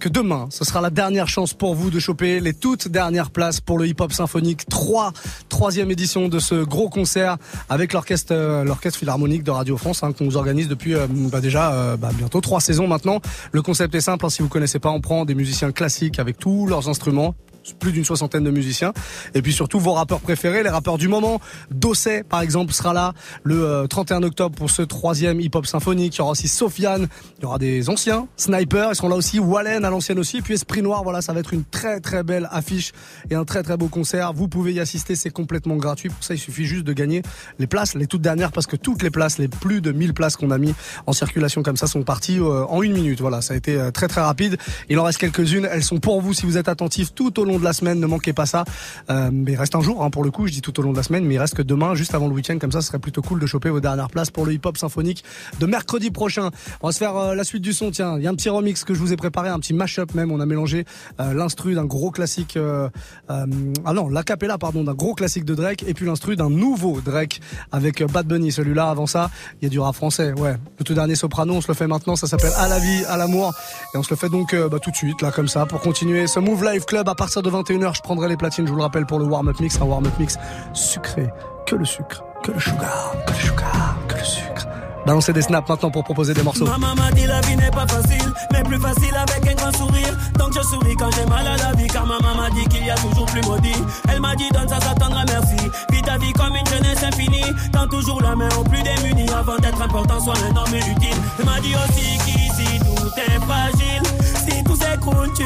que 0.00 0.08
demain, 0.08 0.46
ce 0.48 0.64
sera 0.64 0.80
la 0.80 0.88
dernière 0.88 1.28
chance 1.28 1.52
pour 1.52 1.74
vous 1.74 1.90
de 1.90 1.98
choper 1.98 2.40
les 2.40 2.54
toutes 2.54 2.88
dernières 2.88 3.30
places 3.30 3.60
pour 3.60 3.78
le 3.78 3.86
hip-hop 3.86 4.14
symphonique. 4.14 4.66
3, 4.66 5.12
troisième 5.50 5.90
édition 5.90 6.28
de 6.28 6.38
ce 6.38 6.64
gros 6.64 6.88
concert 6.88 7.36
avec 7.68 7.92
l'orchestre, 7.92 8.32
euh, 8.32 8.64
l'orchestre 8.64 8.98
philharmonique 8.98 9.42
de 9.42 9.50
Radio 9.50 9.76
France, 9.76 10.02
hein, 10.02 10.12
qu'on 10.14 10.24
vous 10.24 10.38
organise 10.38 10.68
depuis 10.68 10.94
bah, 11.30 11.42
déjà 11.42 11.98
bah, 11.98 12.12
bientôt 12.16 12.40
trois 12.40 12.62
saisons 12.62 12.88
maintenant. 12.88 13.20
Le 13.52 13.60
concept 13.60 13.94
est 13.94 14.00
simple, 14.00 14.24
hein, 14.24 14.30
si 14.30 14.40
vous 14.40 14.48
connaissez 14.48 14.78
pas, 14.78 14.88
on 14.88 15.02
prend 15.02 15.26
des 15.26 15.34
musiciens 15.34 15.70
classiques 15.70 16.18
avec 16.18 16.38
tous 16.38 16.66
leurs 16.66 16.88
instruments 16.88 17.34
plus 17.78 17.92
d'une 17.92 18.04
soixantaine 18.04 18.44
de 18.44 18.50
musiciens. 18.50 18.92
Et 19.34 19.42
puis 19.42 19.52
surtout 19.52 19.78
vos 19.78 19.92
rappeurs 19.92 20.20
préférés, 20.20 20.62
les 20.62 20.68
rappeurs 20.68 20.98
du 20.98 21.08
moment. 21.08 21.40
Dosset, 21.70 22.24
par 22.24 22.40
exemple, 22.40 22.72
sera 22.72 22.92
là 22.92 23.12
le 23.42 23.64
euh, 23.64 23.86
31 23.86 24.22
octobre 24.22 24.54
pour 24.54 24.70
ce 24.70 24.82
troisième 24.82 25.40
hip-hop 25.40 25.66
symphonique. 25.66 26.16
Il 26.16 26.18
y 26.18 26.22
aura 26.22 26.32
aussi 26.32 26.48
Sofiane, 26.48 27.08
il 27.38 27.42
y 27.42 27.46
aura 27.46 27.58
des 27.58 27.88
anciens, 27.88 28.26
Sniper, 28.36 28.90
ils 28.90 28.96
seront 28.96 29.08
là 29.08 29.16
aussi, 29.16 29.38
Wallen 29.38 29.84
à 29.84 29.90
l'ancienne 29.90 30.18
aussi, 30.18 30.38
et 30.38 30.42
puis 30.42 30.54
Esprit 30.54 30.82
Noir, 30.82 31.02
voilà, 31.02 31.22
ça 31.22 31.32
va 31.32 31.40
être 31.40 31.52
une 31.52 31.64
très 31.64 32.00
très 32.00 32.22
belle 32.22 32.48
affiche 32.50 32.92
et 33.30 33.34
un 33.34 33.44
très 33.44 33.62
très 33.62 33.76
beau 33.76 33.88
concert. 33.88 34.32
Vous 34.32 34.48
pouvez 34.48 34.72
y 34.72 34.80
assister, 34.80 35.16
c'est 35.16 35.30
complètement 35.30 35.76
gratuit. 35.76 36.08
Pour 36.08 36.22
ça, 36.22 36.34
il 36.34 36.38
suffit 36.38 36.64
juste 36.64 36.84
de 36.84 36.92
gagner 36.92 37.22
les 37.58 37.66
places, 37.66 37.94
les 37.94 38.06
toutes 38.06 38.22
dernières, 38.22 38.52
parce 38.52 38.66
que 38.66 38.76
toutes 38.76 39.02
les 39.02 39.10
places, 39.10 39.38
les 39.38 39.48
plus 39.48 39.80
de 39.80 39.92
1000 39.92 40.14
places 40.14 40.36
qu'on 40.36 40.50
a 40.50 40.58
mis 40.58 40.74
en 41.06 41.12
circulation 41.12 41.62
comme 41.62 41.76
ça 41.76 41.86
sont 41.86 42.02
parties 42.02 42.38
euh, 42.38 42.64
en 42.66 42.82
une 42.82 42.92
minute. 42.92 43.20
Voilà, 43.20 43.40
ça 43.40 43.54
a 43.54 43.56
été 43.56 43.76
euh, 43.76 43.90
très 43.90 44.08
très 44.08 44.20
rapide. 44.20 44.56
Il 44.88 44.98
en 44.98 45.04
reste 45.04 45.18
quelques-unes, 45.18 45.68
elles 45.70 45.84
sont 45.84 45.98
pour 45.98 46.20
vous 46.20 46.34
si 46.34 46.46
vous 46.46 46.58
êtes 46.58 46.68
attentifs 46.68 47.14
tout 47.14 47.38
au 47.40 47.44
long 47.44 47.51
de 47.58 47.64
la 47.64 47.72
semaine, 47.72 48.00
ne 48.00 48.06
manquez 48.06 48.32
pas 48.32 48.46
ça. 48.46 48.64
Euh, 49.10 49.30
mais 49.32 49.52
il 49.52 49.56
reste 49.56 49.74
un 49.74 49.80
jour 49.80 50.02
hein, 50.02 50.10
pour 50.10 50.24
le 50.24 50.30
coup, 50.30 50.46
je 50.46 50.52
dis 50.52 50.62
tout 50.62 50.78
au 50.78 50.82
long 50.82 50.92
de 50.92 50.96
la 50.96 51.02
semaine, 51.02 51.24
mais 51.24 51.34
il 51.34 51.38
reste 51.38 51.54
que 51.54 51.62
demain, 51.62 51.94
juste 51.94 52.14
avant 52.14 52.28
le 52.28 52.34
week-end, 52.34 52.58
comme 52.58 52.72
ça, 52.72 52.80
ce 52.80 52.88
serait 52.88 52.98
plutôt 52.98 53.22
cool 53.22 53.40
de 53.40 53.46
choper 53.46 53.70
vos 53.70 53.80
dernières 53.80 54.10
places 54.10 54.30
pour 54.30 54.46
le 54.46 54.52
hip-hop 54.52 54.76
symphonique 54.76 55.24
de 55.58 55.66
mercredi 55.66 56.10
prochain. 56.10 56.50
On 56.80 56.88
va 56.88 56.92
se 56.92 56.98
faire 56.98 57.16
euh, 57.16 57.34
la 57.34 57.44
suite 57.44 57.62
du 57.62 57.72
son, 57.72 57.90
tiens, 57.90 58.16
il 58.18 58.24
y 58.24 58.26
a 58.26 58.30
un 58.30 58.34
petit 58.34 58.48
remix 58.48 58.84
que 58.84 58.94
je 58.94 59.00
vous 59.00 59.12
ai 59.12 59.16
préparé, 59.16 59.48
un 59.48 59.58
petit 59.58 59.74
mash-up 59.74 60.14
même, 60.14 60.30
on 60.30 60.40
a 60.40 60.46
mélangé 60.46 60.84
euh, 61.20 61.34
l'instru 61.34 61.74
d'un 61.74 61.84
gros 61.84 62.10
classique, 62.10 62.56
euh, 62.56 62.88
ah 63.28 63.92
non, 63.92 64.08
l'acapella 64.08 64.58
pardon, 64.58 64.84
d'un 64.84 64.94
gros 64.94 65.14
classique 65.14 65.44
de 65.44 65.54
Drake, 65.54 65.84
et 65.86 65.94
puis 65.94 66.06
l'instru 66.06 66.36
d'un 66.36 66.50
nouveau 66.50 67.00
Drake 67.00 67.40
avec 67.70 68.02
Bad 68.04 68.26
Bunny, 68.26 68.52
celui-là, 68.52 68.90
avant 68.90 69.06
ça, 69.06 69.30
il 69.60 69.64
y 69.64 69.66
a 69.66 69.70
du 69.70 69.80
rap 69.80 69.94
français, 69.94 70.32
ouais. 70.38 70.56
Le 70.78 70.84
tout 70.84 70.94
dernier 70.94 71.14
soprano, 71.14 71.54
on 71.54 71.60
se 71.60 71.68
le 71.68 71.74
fait 71.74 71.86
maintenant, 71.86 72.16
ça 72.16 72.26
s'appelle 72.26 72.52
À 72.56 72.68
la 72.68 72.78
vie, 72.78 73.04
à 73.08 73.16
l'amour, 73.16 73.54
et 73.94 73.98
on 73.98 74.02
se 74.02 74.10
le 74.10 74.16
fait 74.16 74.28
donc 74.28 74.54
bah, 74.54 74.78
tout 74.78 74.90
de 74.90 74.96
suite, 74.96 75.22
là, 75.22 75.30
comme 75.30 75.48
ça, 75.48 75.66
pour 75.66 75.80
continuer 75.80 76.26
ce 76.26 76.40
Move 76.40 76.64
Live 76.64 76.84
Club 76.84 77.08
à 77.08 77.14
partir 77.14 77.41
de 77.42 77.50
21h, 77.50 77.96
je 77.96 78.02
prendrai 78.02 78.28
les 78.28 78.36
platines, 78.36 78.66
je 78.66 78.70
vous 78.70 78.76
le 78.76 78.82
rappelle, 78.82 79.06
pour 79.06 79.18
le 79.18 79.24
warm-up 79.24 79.58
mix, 79.60 79.80
un 79.80 79.84
warm-up 79.84 80.12
mix 80.18 80.38
sucré, 80.72 81.30
que 81.66 81.76
le 81.76 81.84
sucre, 81.84 82.24
que 82.42 82.52
le 82.52 82.60
sugar, 82.60 83.14
que 83.26 83.32
le 83.32 83.38
sugar, 83.38 83.96
que 84.08 84.14
le 84.16 84.24
sucre. 84.24 84.66
Balancez 85.04 85.32
des 85.32 85.42
snaps 85.42 85.68
maintenant 85.68 85.90
pour 85.90 86.04
proposer 86.04 86.32
des 86.32 86.42
morceaux. 86.42 86.64
Maman 86.64 86.94
m'a 86.94 87.10
dit 87.10 87.26
la 87.26 87.40
vie 87.40 87.56
n'est 87.56 87.70
pas 87.70 87.86
facile, 87.88 88.32
mais 88.52 88.62
plus 88.62 88.78
facile 88.78 89.14
avec 89.16 89.50
un 89.50 89.54
grand 89.54 89.76
sourire. 89.76 90.16
Donc 90.38 90.52
je 90.54 90.62
souris 90.62 90.94
quand 90.96 91.10
j'ai 91.16 91.26
mal 91.26 91.44
à 91.46 91.56
la 91.56 91.72
vie, 91.72 91.88
car 91.88 92.06
maman 92.06 92.34
m'a 92.36 92.50
dit 92.50 92.64
qu'il 92.68 92.86
y 92.86 92.90
a 92.90 92.94
toujours 92.94 93.26
plus 93.26 93.42
maudit. 93.42 93.74
Elle 94.08 94.20
m'a 94.20 94.36
dit 94.36 94.48
donne 94.52 94.68
ça, 94.68 94.78
ça 94.80 94.94
t'attendra 94.94 95.24
merci. 95.26 95.56
Vis 95.90 96.02
ta 96.02 96.18
vie 96.18 96.32
comme 96.34 96.54
une 96.54 96.66
jeunesse 96.66 97.02
infinie. 97.02 97.52
Tends 97.72 97.88
toujours 97.88 98.22
la 98.22 98.36
main 98.36 98.48
aux 98.56 98.62
plus 98.64 98.82
démunis 98.82 99.28
avant 99.30 99.56
d'être 99.56 99.82
important, 99.82 100.20
sois 100.20 100.34
un 100.48 100.56
homme 100.56 100.74
utile. 100.74 101.16
Elle 101.38 101.44
m'a 101.46 101.60
dit 101.60 101.74
aussi 101.74 102.18
qu'ici 102.24 102.78
tout 102.78 103.10
est 103.16 103.40
fragile. 103.40 104.11
S'écroule, 104.92 105.32
tu 105.34 105.44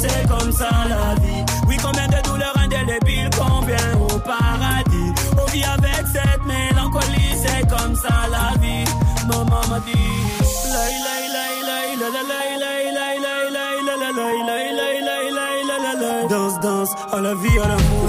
c'est 0.00 0.28
comme 0.28 0.50
ça 0.50 0.68
la 0.88 1.14
vie. 1.22 1.44
Oui, 1.68 1.76
combien 1.80 2.08
de 2.08 2.20
douleurs 2.28 2.56
indélébiles, 2.58 3.30
combien 3.38 3.76
au 4.00 4.18
paradis. 4.18 5.12
On 5.40 5.44
vit 5.52 5.62
avec 5.62 6.04
cette 6.12 6.44
mélancolie, 6.44 7.36
c'est 7.44 7.68
comme 7.68 7.94
ça 7.94 8.26
la 8.28 8.58
vie. 8.60 8.84
Maman 9.28 9.60
m'a 9.70 9.78
dit. 9.80 9.92
Danse, 16.28 16.60
danse, 16.60 16.90
à 17.12 17.20
la 17.20 17.34
vie, 17.34 17.58
à 17.60 17.68
l'amour. 17.68 18.08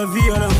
la 0.00 0.06
vie. 0.06 0.59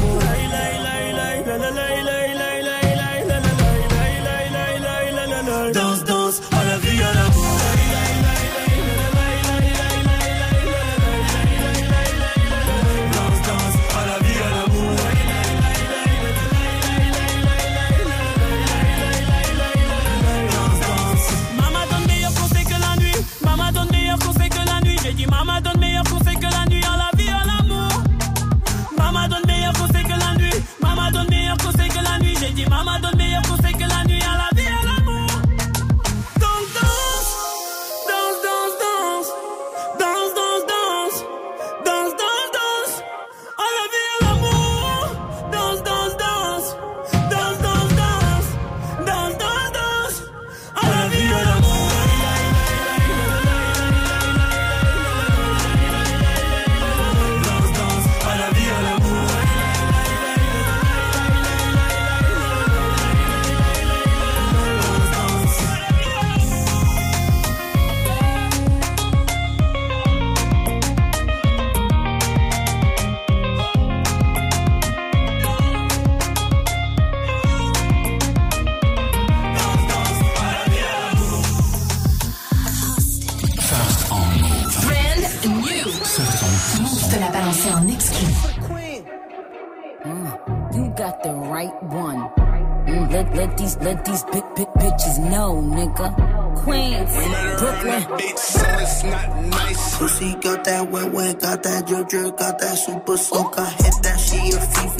Drip 101.91 102.09
drip, 102.09 102.37
got 102.37 102.59
that 102.61 102.77
super 102.79 103.17
soak. 103.17 103.59
Hit 103.59 103.97
that 104.05 104.19
she 104.21 104.39
a 104.55 104.61
Fifi, 104.73 105.00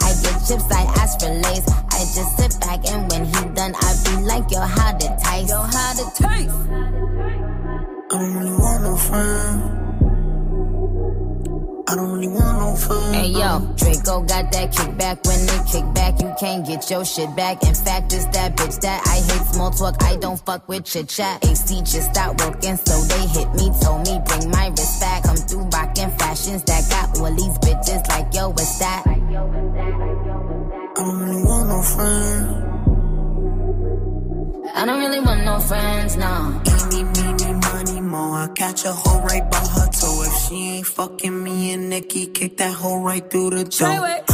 Get 16.81 16.91
your 16.91 17.05
shit 17.05 17.35
back. 17.35 17.63
In 17.63 17.75
fact, 17.75 18.13
it's 18.13 18.25
that 18.25 18.55
bitch 18.55 18.79
that 18.81 19.01
I 19.07 19.15
hate 19.15 19.47
small 19.53 19.71
talk. 19.71 20.01
I 20.03 20.15
don't 20.17 20.43
fuck 20.45 20.67
with 20.67 20.85
chit 20.85 21.09
chat. 21.09 21.43
AC 21.45 21.81
just 21.81 22.11
stopped 22.11 22.41
working, 22.43 22.77
so 22.77 22.99
they 23.01 23.27
hit 23.27 23.53
me. 23.53 23.71
Told 23.81 24.07
me 24.07 24.19
bring 24.25 24.49
my 24.49 24.67
wrist 24.69 24.99
back. 24.99 25.23
Come 25.23 25.35
through 25.35 25.63
rockin' 25.65 26.11
fashions 26.17 26.63
that 26.63 26.89
got 26.89 27.19
all 27.19 27.33
these 27.35 27.57
bitches 27.59 28.07
like 28.09 28.33
yo, 28.33 28.49
what's 28.49 28.79
that? 28.79 29.03
I 29.07 29.13
don't 30.95 31.19
really 31.19 31.43
want 31.43 31.69
no 31.69 31.81
friends. 31.81 32.67
I 34.73 34.85
don't 34.85 34.99
really 34.99 35.19
want 35.19 35.43
no 35.43 35.59
friends, 35.59 36.15
no. 36.17 36.61
Eeny, 36.65 37.03
meeny, 37.03 37.53
money, 37.53 38.01
mo. 38.01 38.33
I 38.33 38.47
catch 38.55 38.85
a 38.85 38.91
hoe 38.91 39.21
right 39.21 39.49
by 39.51 39.57
her 39.57 39.87
toe. 39.91 40.23
If 40.25 40.33
she 40.47 40.55
ain't 40.77 40.87
fucking 40.87 41.43
me 41.43 41.73
and 41.73 41.89
Nikki, 41.89 42.27
kick 42.27 42.57
that 42.57 42.73
hoe 42.73 43.01
right 43.01 43.29
through 43.29 43.49
the 43.51 43.63
door. 43.65 44.30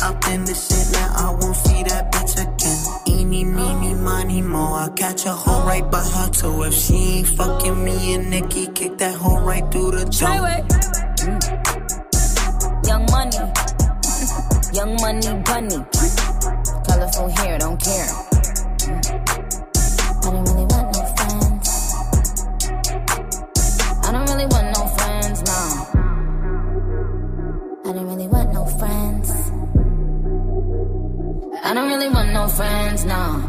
Hopped 0.00 0.28
in 0.28 0.44
the 0.44 0.54
shit. 0.54 0.92
Now 0.92 1.12
I 1.16 1.30
won't 1.40 1.56
see 1.56 1.82
that 1.82 2.12
bitch 2.12 2.34
again. 2.38 3.18
Eeny, 3.18 3.44
meeny, 3.44 3.94
money, 3.94 4.42
mo. 4.42 4.74
I 4.74 4.88
catch 4.94 5.26
a 5.26 5.32
hoe 5.32 5.66
right 5.66 5.90
by 5.90 5.98
her 6.04 6.28
toe. 6.30 6.62
If 6.62 6.74
she 6.74 6.94
ain't 6.94 7.28
fucking 7.28 7.84
me 7.84 8.14
and 8.14 8.30
Nikki, 8.30 8.68
kick 8.68 8.96
that 8.98 9.14
hoe 9.16 9.40
right 9.40 9.68
through 9.72 9.92
the 9.92 10.04
door. 10.04 10.38
Mm. 11.18 11.38
Young 12.86 13.06
money, 13.10 13.38
young 14.72 14.94
money 15.02 15.42
bunny. 15.44 15.84
Colorful 16.86 17.28
hair, 17.30 17.58
don't 17.58 17.82
care. 17.82 18.37
I 31.68 31.74
don't 31.74 31.86
really 31.86 32.08
want 32.08 32.32
no 32.32 32.48
friends, 32.48 33.04
no. 33.04 33.44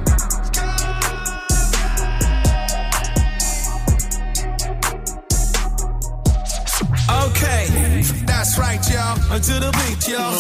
Okay, 7.24 8.02
that's 8.26 8.60
right, 8.60 8.84
y'all. 8.92 9.18
Until 9.32 9.62
the 9.62 9.72
beach, 9.72 10.10
y'all. 10.10 10.36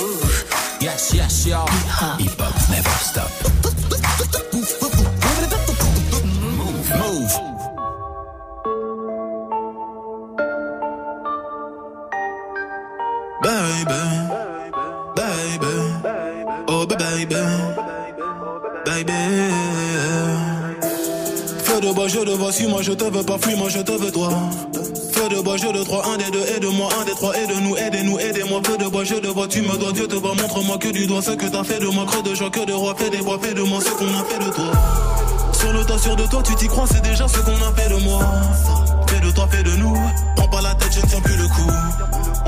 Yes, 0.81 1.13
yes, 1.13 1.47
y'all. 1.47 1.67
Hip 2.17 2.37
hop 2.37 2.69
never 2.69 2.89
stop. 2.89 3.78
Je 22.09 22.19
te 22.19 22.29
vois, 22.31 22.51
moi 22.69 22.81
je 22.81 22.91
te 22.91 23.03
veux 23.03 23.23
pas, 23.23 23.37
fuis 23.37 23.55
moi 23.55 23.69
je 23.69 23.79
te 23.79 23.91
veux 23.91 24.11
toi. 24.11 24.29
Feu 25.11 25.29
de 25.29 25.41
bois, 25.41 25.57
je 25.57 25.67
de 25.67 25.83
trois, 25.83 26.05
un 26.07 26.17
des 26.17 26.31
deux, 26.31 26.43
aide-moi, 26.55 26.89
un 26.99 27.05
des 27.05 27.11
trois, 27.11 27.35
aide-nous, 27.35 27.77
aidez-nous, 27.77 28.19
aidez-moi. 28.19 28.61
Feu 28.65 28.77
de 28.77 28.85
bois, 28.85 29.03
je 29.03 29.15
te 29.15 29.27
vois, 29.27 29.47
tu 29.47 29.61
me 29.61 29.77
dois, 29.77 29.91
Dieu 29.91 30.07
te 30.07 30.15
voit, 30.15 30.33
montre-moi 30.33 30.77
que 30.77 30.89
du 30.89 31.05
doigt 31.05 31.21
ce 31.21 31.31
que 31.31 31.45
t'as 31.45 31.63
fait 31.63 31.79
de 31.79 31.87
moi, 31.87 32.05
creux 32.05 32.23
de 32.23 32.33
joie, 32.33 32.49
que 32.49 32.65
de 32.65 32.73
roi, 32.73 32.95
fais 32.97 33.09
des 33.09 33.17
bois, 33.17 33.37
fais 33.41 33.53
de 33.53 33.61
moi 33.61 33.79
ce 33.81 33.91
qu'on 33.91 34.07
a 34.07 34.23
fait 34.23 34.39
de 34.39 34.49
toi. 34.51 34.71
Sur 35.53 35.73
le 35.73 35.85
tas, 35.85 35.97
sûr 35.97 36.15
de 36.15 36.23
toi, 36.23 36.41
tu 36.43 36.55
t'y 36.55 36.67
crois, 36.67 36.85
c'est 36.87 37.03
déjà 37.03 37.27
ce 37.27 37.37
qu'on 37.39 37.51
a 37.51 37.73
fait 37.75 37.89
de 37.89 38.03
moi. 38.03 38.21
Fais 39.07 39.19
de 39.19 39.31
toi, 39.31 39.47
fais 39.51 39.63
de 39.63 39.71
nous. 39.71 39.95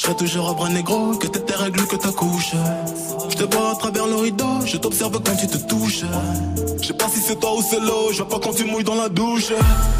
je 0.00 0.06
serai 0.06 0.16
toujours 0.16 0.48
à 0.48 0.54
bras 0.54 0.70
négro, 0.70 1.14
que 1.16 1.26
t'es 1.26 1.40
tes 1.40 1.54
règles, 1.54 1.86
que 1.86 1.96
ta 1.96 2.10
couche. 2.10 2.54
Te 3.40 3.56
vois 3.56 3.70
à 3.70 3.74
travers 3.74 4.06
le 4.06 4.16
rideau, 4.16 4.66
je 4.66 4.76
t'observe 4.76 5.18
quand 5.24 5.34
tu 5.34 5.46
te 5.46 5.56
touches. 5.56 6.02
Je 6.82 6.86
sais 6.86 6.92
pas 6.92 7.08
si 7.08 7.20
c'est 7.20 7.40
toi 7.40 7.56
ou 7.56 7.62
c'est 7.62 7.80
l'eau, 7.80 8.12
je 8.12 8.18
vois 8.18 8.28
pas 8.28 8.38
quand 8.38 8.52
tu 8.52 8.66
mouilles 8.66 8.84
dans 8.84 8.96
la 8.96 9.08
douche. 9.08 9.50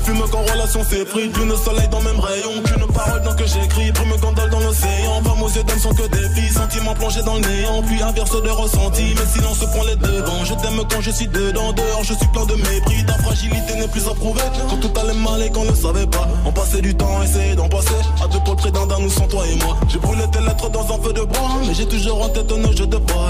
Fume 0.04 0.20
qu'en 0.30 0.42
relation 0.42 0.80
c'est 0.86 1.06
pris, 1.06 1.28
plus 1.28 1.46
le 1.46 1.56
soleil 1.56 1.88
dans 1.88 2.02
même 2.02 2.20
rayon, 2.20 2.60
qu'une 2.62 2.86
parole 2.92 3.22
dans 3.22 3.34
que 3.34 3.46
j'écris, 3.46 3.92
brume 3.92 4.20
gondole 4.20 4.50
dans 4.50 4.60
l'océan. 4.60 5.22
Femmes 5.24 5.42
aux 5.42 5.48
yeux 5.48 5.62
d'hommes 5.62 5.78
sont 5.78 5.94
que 5.94 6.06
des 6.08 6.28
filles, 6.34 6.52
sentiments 6.52 6.92
plongés 6.92 7.22
dans 7.22 7.36
le 7.36 7.40
néant, 7.40 7.82
puis 7.82 8.02
inverse 8.02 8.42
de 8.42 8.48
ressenti, 8.50 9.14
mais 9.16 9.24
silence 9.32 9.58
prend 9.72 9.84
les 9.84 9.96
devants. 9.96 10.44
Je 10.44 10.52
t'aime 10.60 10.82
quand 10.90 11.00
je 11.00 11.10
suis 11.10 11.28
dedans, 11.28 11.72
dehors 11.72 12.04
je 12.04 12.12
suis 12.12 12.28
plein 12.34 12.44
de 12.44 12.56
mépris, 12.56 13.06
ta 13.06 13.14
fragilité 13.22 13.74
n'est 13.76 13.88
plus 13.88 14.06
à 14.06 14.12
prouver. 14.12 14.42
Quand 14.68 14.76
tout 14.76 15.00
allait 15.00 15.18
mal 15.18 15.40
et 15.40 15.50
qu'on 15.50 15.64
ne 15.64 15.74
savait 15.74 16.06
pas, 16.06 16.28
on 16.44 16.52
passait 16.52 16.82
du 16.82 16.94
temps, 16.94 17.22
essayer 17.22 17.54
d'en 17.54 17.70
passer. 17.70 17.96
À 18.22 18.28
deux 18.28 18.40
pôles 18.40 18.56
près 18.56 18.70
d'un 18.70 18.86
d'un, 18.86 18.98
nous 18.98 19.08
sans 19.08 19.28
toi 19.28 19.44
et 19.46 19.56
moi. 19.64 19.78
J'ai 19.88 19.98
brûlé 19.98 20.24
tes 20.30 20.40
lettres 20.40 20.68
dans 20.68 20.84
un 20.94 21.00
feu 21.00 21.14
de 21.14 21.22
bois 21.22 21.48
Mais 21.66 21.72
j'ai 21.72 21.86
toujours 21.86 22.22
en 22.22 22.28
tête 22.28 22.52
un 22.52 22.76
jeu 22.76 22.86
de 22.86 22.98
bois 22.98 23.29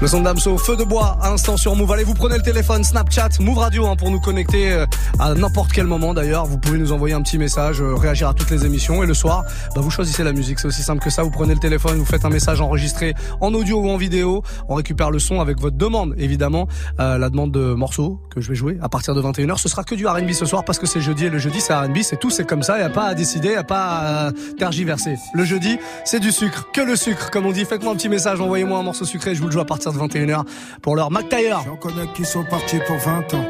Le 0.00 0.06
son 0.06 0.22
Damso, 0.22 0.56
feu 0.56 0.76
de 0.76 0.84
bois, 0.84 1.18
à 1.20 1.28
l'instant 1.28 1.58
sur 1.58 1.76
Move. 1.76 1.92
Allez, 1.92 2.04
vous 2.04 2.14
prenez 2.14 2.34
le 2.34 2.42
téléphone, 2.42 2.82
Snapchat, 2.82 3.28
Move 3.38 3.58
Radio 3.58 3.86
hein, 3.86 3.96
pour 3.96 4.10
nous 4.10 4.18
connecter 4.18 4.72
euh, 4.72 4.86
à 5.18 5.34
n'importe 5.34 5.72
quel 5.72 5.86
moment 5.86 6.14
d'ailleurs. 6.14 6.46
Vous 6.46 6.56
pouvez 6.56 6.78
nous 6.78 6.92
envoyer 6.92 7.14
un 7.14 7.20
petit 7.20 7.36
message, 7.36 7.82
euh, 7.82 7.94
réagir 7.94 8.26
à 8.26 8.32
toutes 8.32 8.48
les 8.48 8.64
émissions. 8.64 9.02
Et 9.02 9.06
le 9.06 9.12
soir, 9.12 9.44
bah, 9.74 9.82
vous 9.82 9.90
choisissez 9.90 10.24
la 10.24 10.32
musique. 10.32 10.58
C'est 10.58 10.68
aussi 10.68 10.82
simple 10.82 11.02
que 11.02 11.10
ça. 11.10 11.22
Vous 11.22 11.30
prenez 11.30 11.52
le 11.52 11.60
téléphone, 11.60 11.98
vous 11.98 12.06
faites 12.06 12.24
un 12.24 12.30
message 12.30 12.62
enregistré 12.62 13.12
en 13.42 13.52
audio 13.52 13.78
ou 13.78 13.90
en 13.90 13.98
vidéo. 13.98 14.42
On 14.70 14.74
récupère 14.74 15.10
le 15.10 15.18
son 15.18 15.38
avec 15.38 15.60
votre 15.60 15.76
demande, 15.76 16.14
évidemment. 16.16 16.66
Euh, 16.98 17.18
la 17.18 17.28
demande 17.28 17.52
de 17.52 17.74
morceaux 17.74 18.20
que 18.30 18.40
je 18.40 18.48
vais 18.48 18.54
jouer 18.54 18.78
à 18.80 18.88
partir 18.88 19.14
de 19.14 19.20
21h. 19.20 19.58
Ce 19.58 19.68
sera 19.68 19.84
que 19.84 19.94
du 19.94 20.06
R&B 20.06 20.32
ce 20.32 20.46
soir 20.46 20.64
parce 20.64 20.78
que 20.78 20.86
c'est 20.86 21.02
jeudi 21.02 21.26
et 21.26 21.30
le 21.30 21.38
jeudi 21.38 21.60
c'est 21.60 21.74
R&B. 21.74 21.98
C'est 22.00 22.18
tout, 22.18 22.30
c'est 22.30 22.46
comme 22.46 22.62
ça. 22.62 22.76
Il 22.76 22.80
n'y 22.80 22.86
a 22.86 22.90
pas 22.90 23.04
à 23.04 23.14
décider, 23.14 23.50
il 23.52 23.58
a 23.58 23.64
pas 23.64 24.28
à 24.28 24.32
tergiverser. 24.58 25.16
Le 25.34 25.44
jeudi, 25.44 25.78
c'est 26.06 26.20
du 26.20 26.32
sucre. 26.32 26.68
Que 26.72 26.80
le 26.80 26.96
sucre, 26.96 27.30
comme 27.30 27.44
on 27.44 27.52
dit. 27.52 27.66
Faites-moi 27.66 27.92
un 27.92 27.96
petit 27.96 28.08
message, 28.08 28.40
envoyez-moi 28.40 28.78
un 28.78 28.82
morceau 28.82 29.04
sucré. 29.04 29.34
Je 29.34 29.42
vous 29.42 29.48
le 29.48 29.52
joue 29.52 29.60
à 29.60 29.66
partir 29.66 29.89
de 29.92 29.98
21h 29.98 30.44
pour 30.82 30.96
leur 30.96 31.10
McTayer. 31.10 31.56
J'en 31.64 31.76
connais 31.76 32.06
qui 32.14 32.24
sont 32.24 32.44
partis 32.44 32.78
pour 32.86 32.96
20 32.96 33.34
ans. 33.34 33.46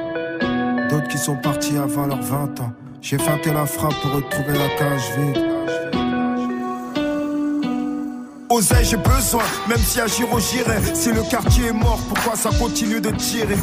D'autres 0.90 1.08
qui 1.08 1.18
sont 1.18 1.36
partis 1.36 1.76
avant 1.76 2.06
leurs 2.06 2.22
20 2.22 2.60
ans. 2.60 2.72
J'ai 3.00 3.18
feinté 3.18 3.52
la 3.52 3.66
frappe 3.66 3.94
pour 4.02 4.12
retrouver 4.12 4.58
la 4.58 4.68
cage 4.76 5.02
vide. 5.16 5.50
Oseille, 8.50 8.84
j'ai 8.84 8.96
besoin, 8.96 9.44
même 9.68 9.78
si 9.78 10.00
à 10.00 10.06
Giro 10.06 10.38
j'irai. 10.40 10.78
Si 10.94 11.12
le 11.12 11.22
quartier 11.22 11.66
est 11.66 11.72
mort, 11.72 12.00
pourquoi 12.08 12.34
ça 12.34 12.50
continue 12.58 13.00
de 13.00 13.10
tirer? 13.12 13.56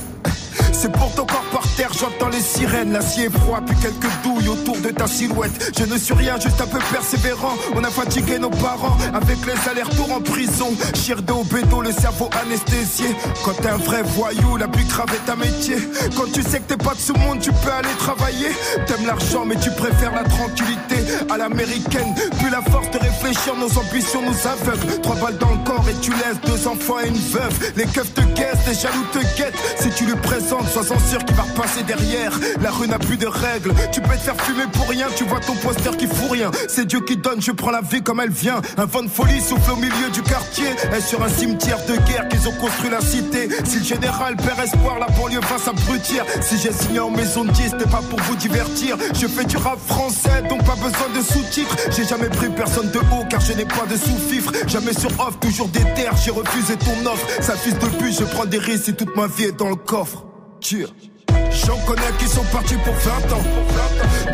C'est 0.80 0.92
pour 0.92 1.12
ton 1.16 1.26
corps 1.26 1.46
par 1.52 1.68
terre, 1.76 1.92
j'entends 2.00 2.30
les 2.30 2.40
sirènes. 2.40 2.92
L'acier 2.92 3.26
est 3.26 3.38
froid, 3.40 3.62
puis 3.66 3.76
quelques 3.78 4.12
douilles 4.24 4.48
autour 4.48 4.78
de 4.78 4.90
ta 4.90 5.08
silhouette. 5.08 5.74
Je 5.78 5.86
ne 5.86 5.98
suis 5.98 6.14
rien, 6.14 6.40
juste 6.40 6.62
un 6.62 6.68
peu 6.68 6.80
persévérant. 6.92 7.54
On 7.76 7.84
a 7.84 7.90
fatigué 7.90 8.38
nos 8.38 8.52
parents 8.52 8.96
avec 9.14 9.38
les 9.46 9.70
allers-retours 9.70 10.12
en 10.12 10.22
prison. 10.22 10.70
Chirde 10.94 11.30
au 11.32 11.44
béton, 11.44 11.82
le 11.82 11.92
cerveau 11.92 12.30
anesthésié. 12.44 13.08
Quand 13.44 13.54
t'es 13.54 13.70
un 13.70 13.78
vrai 13.78 14.04
voyou, 14.04 14.58
la 14.58 14.68
plus 14.68 14.86
grave 14.86 15.10
est 15.14 15.32
un 15.32 15.36
métier. 15.36 15.78
Quand 16.16 16.32
tu 16.32 16.44
sais 16.44 16.60
que 16.60 16.74
t'es 16.74 16.78
pas 16.78 16.94
de 16.94 17.00
ce 17.00 17.14
monde, 17.14 17.40
tu 17.40 17.52
peux 17.52 17.72
aller 17.72 17.96
travailler. 17.98 18.50
T'aimes 18.86 19.08
l'argent, 19.08 19.46
mais 19.46 19.56
tu 19.56 19.72
préfères 19.72 20.14
la 20.14 20.24
tranquillité 20.26 20.98
à 21.30 21.38
l'américaine. 21.38 22.14
Plus 22.38 22.52
la 22.52 22.62
force 22.62 22.92
de 22.92 23.00
réfléchir, 23.00 23.56
nos 23.56 23.80
ambitions 23.80 24.22
nous 24.22 24.48
aveuglent. 24.48 25.02
Trois 25.02 25.16
balles 25.16 25.38
dans 25.40 25.52
le 25.52 25.64
corps 25.66 25.86
et 25.90 25.96
tu 26.02 26.12
laisses 26.12 26.40
deux 26.46 26.68
enfants 26.68 27.00
et 27.04 27.08
une 27.08 27.16
veuve. 27.16 27.74
Les 27.76 27.86
keufs 27.86 28.14
te 28.14 28.22
guettent, 28.22 28.68
les 28.68 28.76
jaloux 28.76 29.06
te 29.12 29.20
guettent. 29.38 29.58
Si 29.80 29.90
tu 29.90 30.06
lui 30.06 30.16
présentes, 30.16 30.67
sois-en 30.68 31.00
sûr 31.00 31.24
qu'il 31.26 31.36
va 31.36 31.44
repasser 31.44 31.84
derrière. 31.84 32.32
La 32.62 32.72
rue 32.72 32.88
n'a 32.88 33.00
plus 33.00 33.18
de 33.18 33.28
règles. 33.28 33.74
Tu 33.92 34.02
peux 34.02 34.16
te 34.16 34.22
faire 34.22 34.36
fumer 34.42 34.66
pour 34.74 34.88
rien, 34.90 35.08
tu 35.16 35.24
vois 35.24 35.40
ton 35.40 35.56
poster 35.56 35.96
qui 35.98 36.08
fout 36.08 36.32
rien. 36.32 36.52
C'est 36.68 36.86
Dieu 36.86 37.02
qui 37.02 37.18
donne, 37.18 37.42
je 37.42 37.52
prends 37.52 37.72
la 37.72 37.82
vie 37.82 38.02
comme 38.02 38.20
elle 38.20 38.32
vient. 38.32 38.62
Un 38.78 38.86
vent 38.86 39.04
de 39.04 39.08
folie 39.10 39.42
souffle 39.42 39.72
au 39.72 39.76
milieu 39.76 40.10
du 40.14 40.22
quartier. 40.22 40.68
Et 40.96 41.02
sur 41.02 41.22
un 41.24 41.30
cimetière 41.30 41.80
de 41.88 41.96
guerre 42.08 42.28
qu'ils 42.30 42.48
ont 42.48 42.54
construit 42.54 42.90
la 42.90 43.02
cité. 43.02 43.50
Si 43.66 43.80
le 43.80 43.86
général 43.86 44.36
perd 44.36 44.60
espoir, 44.60 45.00
la 45.00 45.08
banlieue 45.08 45.40
va 45.42 45.58
s'abrutir. 45.58 46.26
Si 46.42 46.58
j'ai 46.58 46.72
signé 46.72 47.00
en 47.00 47.10
maison 47.10 47.44
de 47.44 47.52
10, 47.52 47.72
c'était 47.72 47.90
pas 47.90 48.02
pour 48.10 48.20
vous 48.22 48.36
divertir. 48.36 48.98
Je 49.14 49.28
fais 49.28 49.46
du 49.46 49.58
rap 49.58 49.80
français, 49.88 50.44
donc 50.50 50.64
pas 50.66 50.76
besoin 50.76 51.10
de 51.16 51.22
sous-titres. 51.22 51.76
J'ai 51.96 52.06
jamais 52.06 52.30
pris 52.30 52.50
personne 52.50 52.90
de 52.92 53.00
haut 53.00 53.26
car 53.30 53.42
je 53.42 53.54
n'ai 53.54 53.66
pas 53.66 53.86
de 53.90 53.98
sous-fifre. 53.98 54.52
Jamais 54.68 54.94
sur 54.94 55.12
off, 55.20 55.40
toujours 55.40 55.68
des 55.70 55.84
terres, 55.96 56.16
j'ai 56.24 56.32
refusé 56.32 56.76
ton 56.76 57.12
offre. 57.12 57.26
Ça 57.42 57.54
fils 57.56 57.78
de 57.78 57.88
pute, 57.98 58.20
je 58.20 58.26
prends 58.26 58.46
des 58.46 58.60
risques 58.60 58.86
si 58.86 58.94
toute 58.94 59.16
ma 59.16 59.28
vie 59.28 59.46
est 59.46 59.58
dans 59.58 59.70
le 59.70 59.76
coffre. 59.76 60.24
J'en 60.62 61.78
connais 61.86 62.12
qui 62.20 62.28
sont 62.28 62.44
partis 62.52 62.76
pour 62.84 62.94
20 62.94 63.12
ans. 63.36 63.44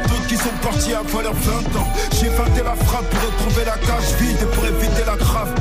D'autres 0.07 0.27
qui 0.27 0.37
sont 0.37 0.55
partis 0.61 0.93
avant 0.93 1.21
leurs 1.21 1.33
20 1.33 1.79
ans. 1.79 1.87
J'ai 2.11 2.29
feinté 2.29 2.63
la 2.63 2.75
frappe 2.75 3.09
pour 3.09 3.21
retrouver 3.21 3.65
la 3.65 3.73
cage 3.73 4.13
vide 4.19 4.37
et 4.41 4.55
pour 4.55 4.65
éviter 4.65 5.03
la 5.05 5.15
grave. 5.15 5.53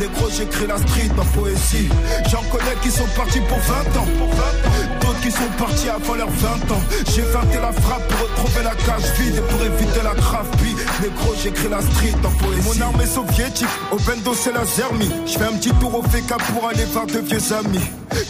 Les 0.00 0.08
gros, 0.08 0.28
j'écris 0.30 0.66
la 0.66 0.78
street 0.78 1.10
en 1.18 1.24
poésie. 1.38 1.88
J'en 2.30 2.42
connais 2.50 2.76
qui 2.82 2.90
sont 2.90 3.08
partis 3.16 3.40
pour 3.40 3.58
20 3.58 3.74
ans. 4.00 5.05
Qui 5.22 5.32
sont 5.32 5.48
partis 5.58 5.88
avant 5.88 6.14
leurs 6.14 6.30
20 6.30 6.48
ans. 6.72 6.82
J'ai 7.14 7.22
feinté 7.22 7.56
la 7.60 7.72
frappe 7.72 8.06
pour 8.08 8.28
retrouver 8.28 8.62
la 8.62 8.74
cage 8.74 9.10
vide 9.18 9.36
et 9.36 9.40
pour 9.40 9.60
éviter 9.62 10.02
la 10.04 10.14
grave 10.14 10.48
bille. 10.62 10.76
Négro, 11.02 11.34
j'écris 11.42 11.68
la 11.68 11.80
street 11.80 12.14
en 12.24 12.30
poésie. 12.44 12.68
Mon 12.68 12.86
armée 12.86 13.06
soviétique, 13.06 13.66
au 13.90 13.96
bendo 13.96 14.34
c'est 14.34 14.52
la 14.52 14.64
zermie. 14.64 15.10
Je 15.26 15.32
fais 15.32 15.44
un 15.44 15.56
petit 15.56 15.72
tour 15.80 15.96
au 15.96 16.02
FK 16.02 16.36
pour 16.54 16.68
aller 16.68 16.84
voir 16.92 17.06
de 17.06 17.18
vieux 17.18 17.52
amis. 17.52 17.80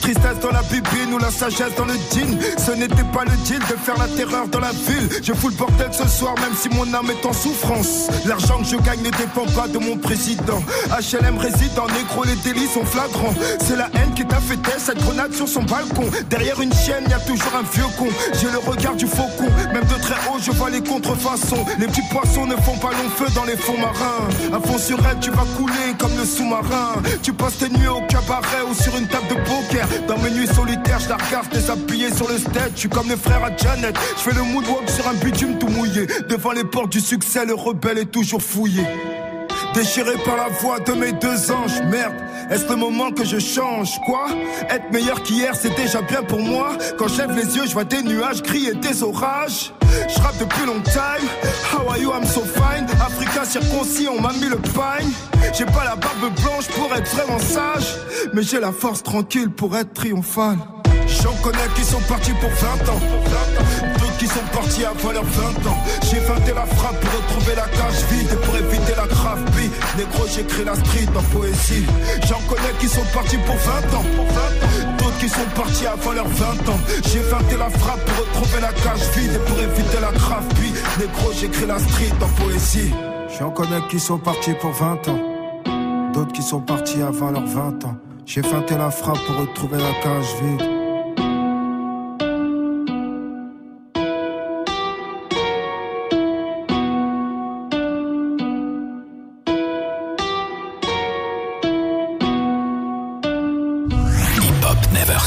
Tristesse 0.01 0.41
dans 0.43 0.51
la 0.51 0.63
bibine 0.63 1.15
ou 1.15 1.19
la 1.19 1.31
sagesse 1.31 1.75
dans 1.77 1.85
le 1.85 1.95
jean. 1.95 2.39
Ce 2.59 2.73
n'était 2.73 3.05
pas 3.13 3.25
le 3.25 3.37
deal 3.45 3.59
de 3.59 3.77
faire 3.77 3.97
la 3.99 4.09
terreur 4.09 4.49
dans 4.49 4.61
la 4.61 4.73
ville. 4.73 5.09
Je 5.23 5.33
fous 5.33 5.49
le 5.49 5.55
bordel 5.55 5.91
ce 5.93 6.09
soir, 6.09 6.35
même 6.41 6.55
si 6.57 6.69
mon 6.71 6.93
âme 6.95 7.11
est 7.11 7.27
en 7.27 7.33
souffrance. 7.33 8.09
L'argent 8.25 8.59
que 8.59 8.65
je 8.65 8.77
gagne 8.77 9.03
ne 9.03 9.11
dépend 9.11 9.47
pas 9.55 9.69
de 9.69 9.79
mon 9.79 9.97
président. 9.97 10.63
HLM 10.91 11.39
réside 11.39 11.79
en 11.79 11.87
négro, 11.87 12.25
les 12.25 12.37
délits 12.37 12.69
sont 12.69 12.85
flagrants. 12.85 13.35
C'est 13.61 13.77
la 13.77 13.89
haine 13.95 14.15
qui 14.15 14.27
t'a 14.27 14.41
fait 14.41 14.57
taire 14.57 14.81
cette 14.81 14.99
grenade 15.03 15.33
sur 15.35 15.47
son 15.47 15.63
balcon. 15.63 16.07
Derrière 16.31 16.61
une 16.61 16.73
chienne, 16.87 17.05
y 17.09 17.27
toujours 17.27 17.55
un 17.57 17.63
vieux 17.75 17.91
con. 17.99 18.07
J'ai 18.41 18.51
le 18.51 18.59
regard 18.59 18.95
du 18.95 19.07
faucon, 19.07 19.51
même 19.73 19.85
de 19.85 20.01
très 20.01 20.15
haut, 20.29 20.39
je 20.41 20.53
vois 20.53 20.71
les 20.71 20.81
contrefaçons. 20.81 21.65
Les 21.79 21.87
petits 21.87 22.07
poissons 22.11 22.47
ne 22.47 22.55
font 22.57 22.77
pas 22.77 22.91
long 22.91 23.11
feu 23.17 23.27
dans 23.35 23.45
les 23.45 23.57
fonds 23.57 23.79
marins. 23.79 24.29
À 24.53 24.61
fond 24.61 24.79
sur 24.79 24.99
elle, 25.09 25.19
tu 25.21 25.31
vas 25.31 25.45
couler 25.57 25.95
comme 25.99 26.17
le 26.17 26.25
sous-marin. 26.25 27.03
Tu 27.23 27.33
passes 27.33 27.59
tes 27.59 27.69
nuits 27.69 27.89
au 27.89 28.01
cabaret 28.07 28.63
ou 28.71 28.75
sur 28.75 28.97
une 28.97 29.09
table 29.09 29.27
de 29.29 29.35
poker. 29.35 29.89
Dans 30.07 30.19
mes 30.19 30.31
nuits 30.31 30.47
solitaires, 30.47 31.01
je 31.01 31.09
la 31.09 31.17
regarde 31.17 31.49
déshabillée 31.53 32.15
sur 32.15 32.29
le 32.29 32.39
stage. 32.39 32.71
Je 32.75 32.81
suis 32.81 32.89
comme 32.89 33.09
les 33.09 33.17
frères 33.17 33.43
à 33.43 33.57
Janet. 33.57 33.97
Je 34.17 34.23
fais 34.23 34.37
le 34.37 34.43
moonwalk 34.43 34.89
sur 34.89 35.09
un 35.09 35.15
bitume 35.15 35.59
tout 35.59 35.69
mouillé. 35.69 36.07
Devant 36.29 36.53
les 36.53 36.65
portes 36.65 36.93
du 36.93 37.01
succès, 37.01 37.45
le 37.45 37.55
rebelle 37.55 37.99
est 37.99 38.13
toujours 38.13 38.43
fouillé. 38.43 38.85
Déchiré 39.77 40.15
par 40.25 40.39
la 40.39 40.49
voix 40.49 40.81
de 40.81 40.93
mes 40.93 41.13
deux 41.13 41.51
anges, 41.53 41.83
merde, 41.91 42.15
est-ce 42.51 42.67
le 42.67 42.77
moment 42.77 43.11
que 43.11 43.27
je 43.27 43.39
change 43.39 44.01
Quoi? 44.07 44.27
Être 44.71 44.91
meilleur 44.91 45.23
qu'hier, 45.23 45.55
c'est 45.55 45.77
déjà 45.77 46.01
bien 46.01 46.23
pour 46.23 46.41
moi. 46.41 46.79
Quand 46.97 47.09
j'lève 47.09 47.33
les 47.33 47.55
yeux, 47.57 47.67
je 47.67 47.75
vois 47.75 47.85
des 47.85 48.03
nuages 48.03 48.43
gris 48.43 48.69
et 48.69 48.75
des 48.75 49.03
orages. 49.03 49.75
Je 50.09 50.19
rappe 50.23 50.39
depuis 50.39 50.65
long 50.65 50.81
time. 50.81 51.29
How 51.75 51.91
are 51.91 51.99
you? 51.99 52.11
I'm 52.11 52.25
so 52.25 52.41
fine. 52.41 52.87
Africa 53.05 53.45
circoncis, 53.45 54.09
on 54.09 54.19
m'a 54.19 54.33
mis 54.33 54.49
le 54.49 54.57
pagne. 54.57 55.11
J'ai 55.53 55.67
pas 55.67 55.85
la 55.85 55.97
barbe 55.97 56.33
blanche 56.43 56.69
pour 56.69 56.95
être 56.95 57.15
vraiment 57.15 57.39
sage, 57.39 57.97
mais 58.33 58.43
j'ai 58.43 58.61
la 58.61 58.73
force 58.73 59.03
tranquille 59.03 59.51
pour 59.51 59.77
être 59.77 59.93
triomphal. 59.93 60.57
J'en 61.07 61.33
connais 61.43 61.69
qui 61.75 61.85
sont 61.85 62.01
partis 62.09 62.33
pour 62.41 62.51
20 62.51 62.91
ans. 62.91 63.01
D'autres 63.99 64.17
qui 64.19 64.27
sont 64.27 64.47
partis 64.53 64.85
avant 64.85 65.13
leurs 65.13 65.25
20 65.25 65.71
ans. 65.71 65.79
J'ai 66.11 66.21
feinté 66.21 66.53
la 66.55 66.67
frappe 66.67 67.01
pour 67.01 67.13
retrouver 67.21 67.55
la 67.55 67.67
cage 67.69 68.03
vide 68.11 68.29
et 68.33 68.47
pour 68.47 68.57
éviter 68.57 68.95
la 68.97 69.07
grave 69.07 69.45
bille. 69.57 69.71
Négro, 69.97 70.27
j'écris 70.27 70.65
la 70.65 70.75
street 70.75 71.09
en 71.17 71.23
poésie. 71.35 71.85
J'en 72.29 72.41
connais 72.49 72.75
qui 72.81 72.89
sont 72.89 73.05
partis 73.15 73.39
pour 73.39 73.57
20 73.57 73.99
ans. 73.99 74.05
D'autres 74.99 75.19
qui 75.19 75.29
sont 75.29 75.51
partis 75.55 75.87
avant 75.87 76.13
leurs 76.13 76.29
20 76.29 76.69
ans. 76.69 76.81
J'ai 77.05 77.21
feinté 77.21 77.57
la 77.57 77.71
frappe 77.71 78.05
pour 78.05 78.27
retrouver 78.27 78.61
la 78.61 78.73
cage 78.73 79.09
vide 79.17 79.33
et 79.35 79.51
pour 79.51 79.59
éviter 79.59 80.01
la 80.01 80.13
grave 80.13 80.47
bille. 80.61 80.75
Négro, 80.99 81.33
j'écris 81.33 81.67
la 81.67 81.79
street 81.79 82.13
en 82.21 82.43
poésie. 82.43 82.93
J'en 83.39 83.51
connais 83.51 83.81
qui 83.91 84.01
sont 84.01 84.19
partis 84.19 84.55
pour 84.55 84.73
20 84.73 85.09
ans. 85.09 86.13
D'autres 86.13 86.33
qui 86.33 86.43
sont 86.43 86.61
partis 86.61 87.03
avant 87.03 87.31
leurs 87.31 87.47
20 87.47 87.85
ans. 87.85 87.97
J'ai 88.25 88.43
feinté 88.43 88.77
la 88.77 88.91
frappe 88.91 89.19
pour 89.27 89.37
retrouver 89.37 89.79
la 89.79 89.93
cage 90.03 90.27
vide. 90.43 90.76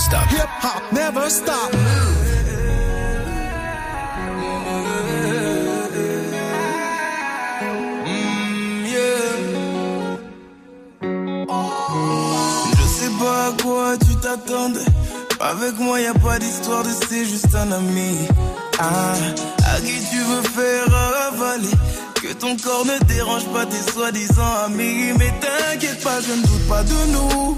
Stop. 0.09 0.49
Hop 0.63 0.91
never 0.91 1.29
stop. 1.29 1.71
Mm, 8.05 8.85
Je 12.77 12.85
sais 12.87 13.11
pas 13.19 13.47
à 13.47 13.51
quoi 13.63 13.97
tu 13.97 14.15
t'attendais. 14.17 14.79
Avec 15.39 15.79
moi, 15.79 16.01
y 16.01 16.05
a 16.07 16.13
pas 16.13 16.37
d'histoire 16.39 16.83
de 16.83 16.89
c'est 16.89 17.25
juste 17.25 17.53
un 17.55 17.71
ami. 17.71 18.27
Ah, 18.79 19.13
à 19.73 19.79
qui 19.79 19.93
tu 20.11 20.17
veux 20.17 20.41
faire 20.41 20.85
avaler? 21.27 21.75
Que 22.21 22.33
ton 22.33 22.57
corps 22.57 22.85
ne 22.85 22.97
dérange 23.05 23.45
pas 23.53 23.65
tes 23.65 23.91
soi-disant 23.91 24.53
amis. 24.65 25.13
Mais 25.17 25.33
t'inquiète 25.39 26.03
pas, 26.03 26.19
je 26.21 26.33
ne 26.33 26.41
doute 26.41 26.67
pas 26.67 26.83
de 26.83 27.11
nous. 27.13 27.57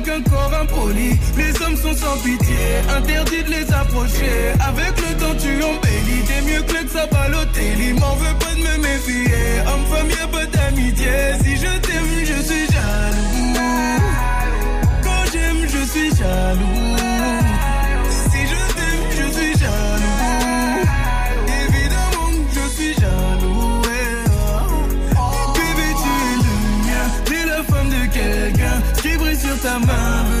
Les 0.89 1.61
hommes 1.61 1.75
sont 1.77 1.93
sans 1.95 2.17
pitié, 2.17 2.57
interdit 2.97 3.43
de 3.43 3.49
les 3.49 3.71
approcher. 3.71 4.53
Avec 4.67 4.93
le 4.97 5.15
temps, 5.17 5.35
tu 5.39 5.63
embellis, 5.63 6.23
t'es 6.25 6.41
mieux 6.41 6.61
que 6.63 6.89
ça 6.89 7.05
Balotelli. 7.05 7.93
M'en 7.93 8.15
veux 8.15 8.35
pas 8.39 8.53
de 8.55 8.61
me 8.61 8.77
méfier, 8.81 9.61
homme-femme, 9.67 10.09
y'a 10.09 10.27
pas 10.27 10.45
d'amitié. 10.45 11.11
Si 11.43 11.55
je 11.55 11.79
t'aime, 11.79 12.25
je 12.25 12.41
suis 12.43 12.65
jaloux. 12.73 13.53
Quand 15.03 15.23
j'aime, 15.31 15.61
je 15.67 15.85
suis 15.91 16.09
jaloux. 16.15 16.97
Si 18.31 18.39
je 18.51 18.61
t'aime, 18.75 19.05
je 19.11 19.25
suis 19.37 19.53
jaloux. 19.59 20.87
Évidemment 21.63 22.31
je 22.53 22.63
suis 22.75 22.93
jaloux. 22.95 23.81
Bébé, 25.53 25.87
tu 26.01 26.11
es 26.27 26.35
le 26.43 26.55
mien, 26.85 27.05
t'es 27.25 27.45
la 27.45 27.63
femme 27.63 27.89
de 27.89 28.03
quelqu'un. 28.13 28.81
Qui 29.01 29.17
brille 29.17 29.39
sur 29.39 29.59
ta 29.61 29.79
main 29.79 30.40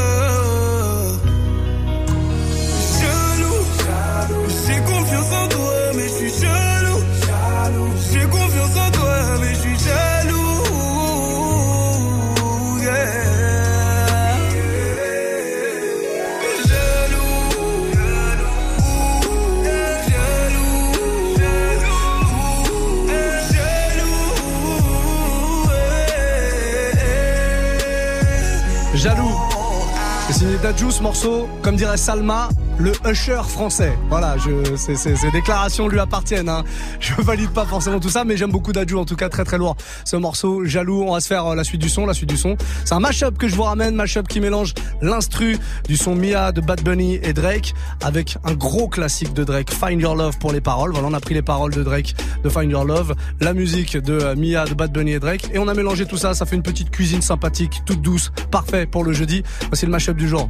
Dadju 30.71 30.89
ce 30.89 31.03
morceau, 31.03 31.49
comme 31.63 31.75
dirait 31.75 31.97
Salma, 31.97 32.47
le 32.81 32.91
usher 33.07 33.41
français. 33.47 33.93
Voilà, 34.09 34.35
je, 34.37 34.75
ces, 34.75 35.15
déclarations 35.31 35.87
lui 35.87 35.99
appartiennent. 35.99 36.49
Hein. 36.49 36.63
Je 36.99 37.13
valide 37.21 37.51
pas 37.51 37.65
forcément 37.65 37.99
tout 37.99 38.09
ça, 38.09 38.23
mais 38.23 38.37
j'aime 38.37 38.51
beaucoup 38.51 38.71
Dadju, 38.71 38.95
en 38.95 39.05
tout 39.05 39.15
cas 39.15 39.29
très 39.29 39.43
très 39.43 39.57
lourd. 39.57 39.75
Ce 40.03 40.15
morceau, 40.15 40.65
Jaloux, 40.65 41.03
on 41.03 41.13
va 41.13 41.19
se 41.19 41.27
faire 41.27 41.45
euh, 41.45 41.55
la 41.55 41.63
suite 41.63 41.81
du 41.81 41.89
son, 41.89 42.05
la 42.05 42.13
suite 42.13 42.29
du 42.29 42.37
son. 42.37 42.57
C'est 42.83 42.95
un 42.95 42.99
mashup 42.99 43.37
que 43.37 43.47
je 43.47 43.55
vous 43.55 43.63
ramène, 43.63 43.95
mashup 43.95 44.27
qui 44.27 44.39
mélange 44.39 44.73
l'instru 45.01 45.57
du 45.87 45.95
son 45.95 46.15
Mia 46.15 46.51
de 46.51 46.61
Bad 46.61 46.81
Bunny 46.81 47.19
et 47.21 47.33
Drake 47.33 47.73
avec 48.01 48.37
un 48.43 48.53
gros 48.53 48.87
classique 48.87 49.33
de 49.33 49.43
Drake, 49.43 49.71
Find 49.71 50.01
Your 50.01 50.15
Love 50.15 50.39
pour 50.39 50.51
les 50.51 50.61
paroles. 50.61 50.91
Voilà, 50.91 51.07
on 51.07 51.13
a 51.13 51.19
pris 51.19 51.35
les 51.35 51.43
paroles 51.43 51.73
de 51.73 51.83
Drake 51.83 52.15
de 52.43 52.49
Find 52.49 52.71
Your 52.71 52.85
Love, 52.85 53.15
la 53.39 53.53
musique 53.53 53.97
de 53.97 54.13
euh, 54.13 54.35
Mia 54.35 54.65
de 54.65 54.73
Bad 54.73 54.91
Bunny 54.91 55.13
et 55.13 55.19
Drake, 55.19 55.49
et 55.53 55.59
on 55.59 55.67
a 55.67 55.73
mélangé 55.73 56.05
tout 56.05 56.17
ça. 56.17 56.33
Ça 56.33 56.45
fait 56.45 56.55
une 56.55 56.63
petite 56.63 56.89
cuisine 56.89 57.21
sympathique, 57.21 57.81
toute 57.85 58.01
douce, 58.01 58.31
parfait 58.49 58.85
pour 58.87 59.03
le 59.03 59.13
jeudi. 59.13 59.43
Voici 59.67 59.85
le 59.85 59.91
mashup 59.91 60.17
du 60.17 60.27
jour. 60.27 60.49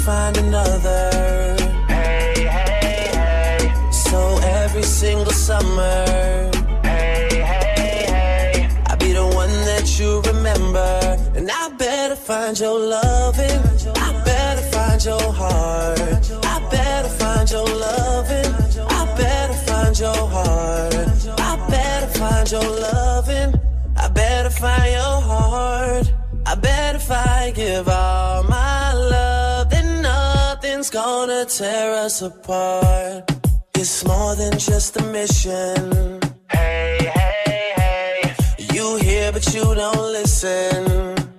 Find 0.00 0.36
another. 0.38 1.56
Hey, 1.88 2.46
hey, 2.56 3.08
hey. 3.18 3.90
So 3.90 4.18
every 4.60 4.82
single 4.82 5.32
summer. 5.32 6.04
Hey, 6.82 7.28
hey, 7.52 8.04
hey. 8.14 8.68
I'll 8.86 8.96
be 8.96 9.12
the 9.12 9.26
one 9.42 9.54
that 9.70 9.86
you 9.98 10.20
remember. 10.22 10.90
And 11.36 11.50
I 11.50 11.68
better 11.76 12.16
find 12.16 12.58
your 12.58 12.78
loving. 12.78 13.60
I 14.06 14.08
better 14.24 14.64
find 14.74 15.04
your 15.04 15.32
heart. 15.32 15.98
I 16.54 16.56
better 16.70 17.12
find 17.20 17.50
your 17.50 17.68
loving. 17.86 18.50
I 18.98 19.02
better 19.22 19.58
find 19.68 19.98
your 19.98 20.22
heart. 20.34 20.94
I 21.48 21.52
better 21.68 22.10
find 22.18 22.50
your 22.50 22.68
loving. 22.88 23.50
I 23.96 24.08
better 24.08 24.50
find 24.50 24.92
your 24.98 25.16
heart. 25.30 26.12
I 26.46 26.54
better 26.54 26.98
find, 26.98 27.54
give 27.54 27.88
all 27.88 28.42
my 28.44 28.69
gonna 31.26 31.44
tear 31.44 31.92
us 32.06 32.22
apart. 32.22 33.30
It's 33.74 34.04
more 34.06 34.34
than 34.36 34.52
just 34.58 34.96
a 34.96 35.02
mission. 35.18 36.18
Hey, 36.50 36.96
hey, 37.16 37.72
hey. 37.82 38.34
You 38.72 38.96
hear, 38.96 39.30
but 39.30 39.44
you 39.54 39.64
don't 39.82 40.06
listen. 40.18 40.86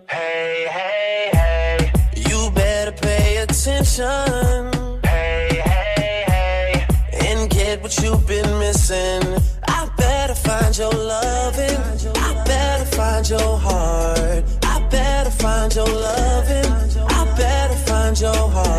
Hey, 0.08 0.68
hey, 0.78 1.30
hey. 1.34 1.92
You 2.30 2.52
better 2.52 2.92
pay 2.92 3.38
attention. 3.38 5.00
Hey, 5.04 5.50
hey, 5.70 6.26
hey. 6.34 6.86
And 7.26 7.50
get 7.50 7.82
what 7.82 7.98
you've 8.04 8.28
been 8.28 8.52
missing. 8.60 9.24
I 9.68 9.90
better 9.98 10.36
find 10.36 10.78
your 10.78 10.94
loving. 10.94 11.80
I 12.28 12.32
better 12.46 12.86
find 12.98 13.28
your 13.28 13.58
heart. 13.58 14.44
I 14.74 14.76
better 14.92 15.32
find 15.32 15.74
your 15.74 15.88
loving. 15.88 16.72
I 17.18 17.22
better 17.36 17.78
find 17.90 18.20
your 18.22 18.44
heart. 18.56 18.71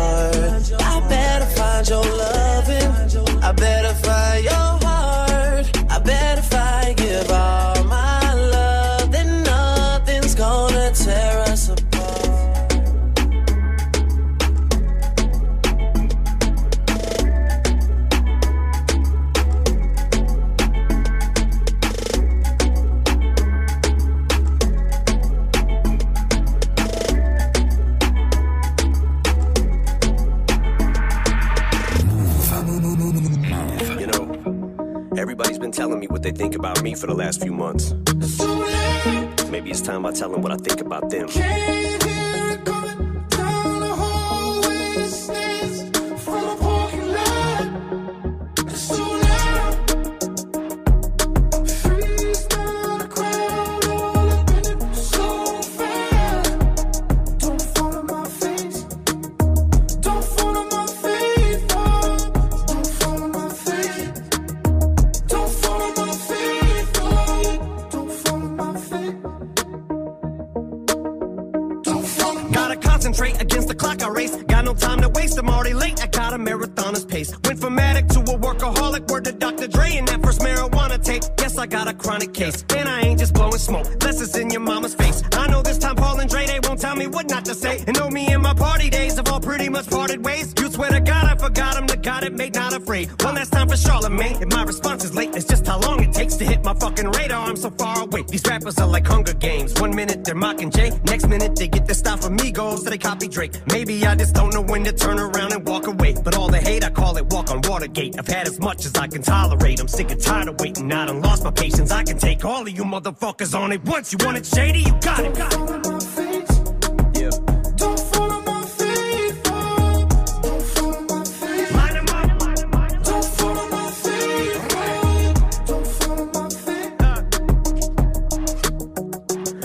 Much 108.73 108.85
as 108.85 108.95
I 108.95 109.07
can 109.07 109.21
tolerate. 109.21 109.79
I'm 109.79 109.87
sick 109.87 110.09
and 110.09 110.19
tired 110.19 110.47
of 110.47 110.59
waiting. 110.59 110.91
I 110.91 111.05
done 111.05 111.21
lost 111.21 111.43
my 111.43 111.51
patience. 111.51 111.91
I 111.91 112.03
can 112.03 112.17
take 112.17 112.43
all 112.43 112.63
of 112.63 112.69
you 112.69 112.83
motherfuckers 112.83 113.53
on 113.57 113.71
it 113.71 113.83
once. 113.85 114.11
You 114.11 114.17
want 114.25 114.37
it 114.37 114.45
shady? 114.45 114.79
You 114.79 114.93
got 114.99 115.19
it. 115.19 115.35
Got 115.35 115.53
it. 115.53 115.59
Uh. 115.59 115.99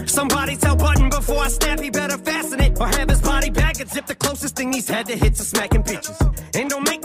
Somebody 0.07 0.57
tell 0.57 0.77
Button 0.77 1.09
before 1.09 1.39
I 1.39 1.49
snap, 1.49 1.81
he 1.81 1.91
better 1.91 2.19
fasten 2.19 2.61
it. 2.61 2.79
Or 2.79 2.89
have 2.89 3.09
his 3.09 3.23
body 3.23 3.51
bag 3.51 3.81
and 3.81 3.89
zip 3.89 4.07
the 4.07 4.15
closest 4.15 4.57
thing 4.57 4.73
he's 4.73 4.89
had 4.89 5.07
to 5.07 5.17
hits 5.17 5.41
is 5.41 5.49
smacking 5.49 5.83
bitches. 5.83 6.28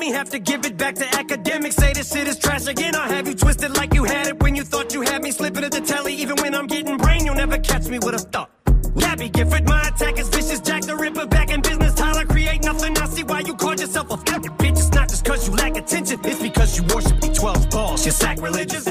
Me 0.04 0.12
have 0.12 0.30
to 0.32 0.40
give 0.40 0.66
it 0.66 0.76
back 0.76 0.96
to 0.96 1.08
academics. 1.16 1.78
Say 1.78 1.94
this 1.94 2.12
shit 2.12 2.28
is 2.28 2.38
trash 2.38 2.68
again. 2.68 2.94
I'll 2.94 3.10
have 3.10 3.26
you 3.26 3.36
twisted 3.36 3.74
like 3.78 3.94
you 3.94 4.04
had 4.04 4.28
it 4.28 4.44
when 4.44 4.54
you 4.54 4.66
thought 4.66 4.94
you 4.94 5.00
had 5.00 5.24
me 5.24 5.32
slipping 5.32 5.64
at 5.64 5.72
the 5.72 5.80
telly. 5.80 6.14
Even 6.16 6.36
when 6.42 6.54
I'm 6.54 6.68
getting 6.68 6.98
brain, 6.98 7.26
you'll 7.26 7.36
never 7.36 7.58
catch 7.58 7.88
me 7.88 8.00
with 8.00 8.16
a 8.16 8.20
thought. 8.20 8.50
Gabby 8.98 9.30
Gifford, 9.30 9.66
my 9.66 9.82
attack 9.88 10.20
is 10.20 10.28
vicious. 10.28 10.60
Jack 10.60 10.82
the 10.82 10.98
Ripper 10.98 11.26
back 11.28 11.52
in 11.52 11.62
business. 11.62 11.94
Tyler, 11.94 12.26
create 12.26 12.66
nothing. 12.66 12.98
I 12.98 13.06
see 13.06 13.24
why 13.24 13.40
you 13.48 13.56
called 13.56 13.80
yourself 13.80 14.10
a 14.10 14.16
a 14.16 14.18
f- 14.18 14.58
bitch. 14.58 14.78
It's 14.78 14.92
not 14.92 15.08
just 15.08 15.24
cause 15.24 15.48
you 15.48 15.56
lack 15.56 15.78
attention, 15.78 16.20
it's 16.26 16.42
because 16.42 16.78
you 16.78 16.84
worship 16.94 17.22
the 17.22 17.34
12 17.34 17.70
balls. 17.70 18.06
You're 18.06 18.12
sacrilegious. 18.12 18.86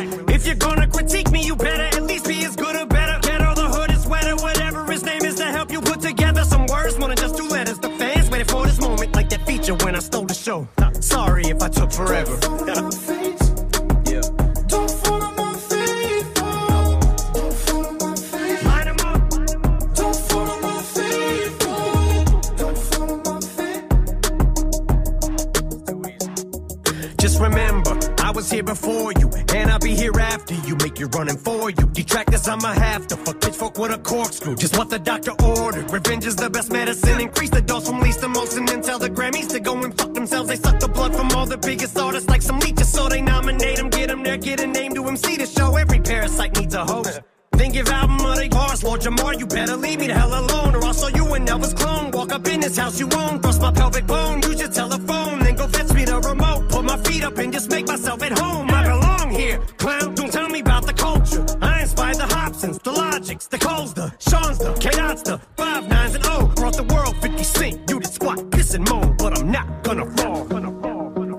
Inspired 62.65 62.79
the 62.79 62.79
Hobsons, 62.79 62.83
the 62.83 62.93
Logics, 62.93 63.47
the 63.47 63.59
Coles, 63.59 63.95
the 63.95 64.13
Sean's, 64.19 64.59
the 64.59 64.73
K-Dots, 64.75 65.23
the 65.23 65.39
Five 65.57 65.89
Nines 65.89 66.15
and 66.15 66.27
O. 66.27 66.47
Brought 66.55 66.77
the 66.77 66.85
world 66.85 67.17
50 67.21 67.45
cent. 67.45 67.91
You 67.91 68.01
did 68.01 68.13
squat, 68.13 68.51
piss 68.51 68.75
and 68.75 68.89
moan, 68.89 69.17
but 69.17 69.39
I'm 69.39 69.51
not 69.51 69.83
gonna 69.83 70.07
fall. 70.17 70.47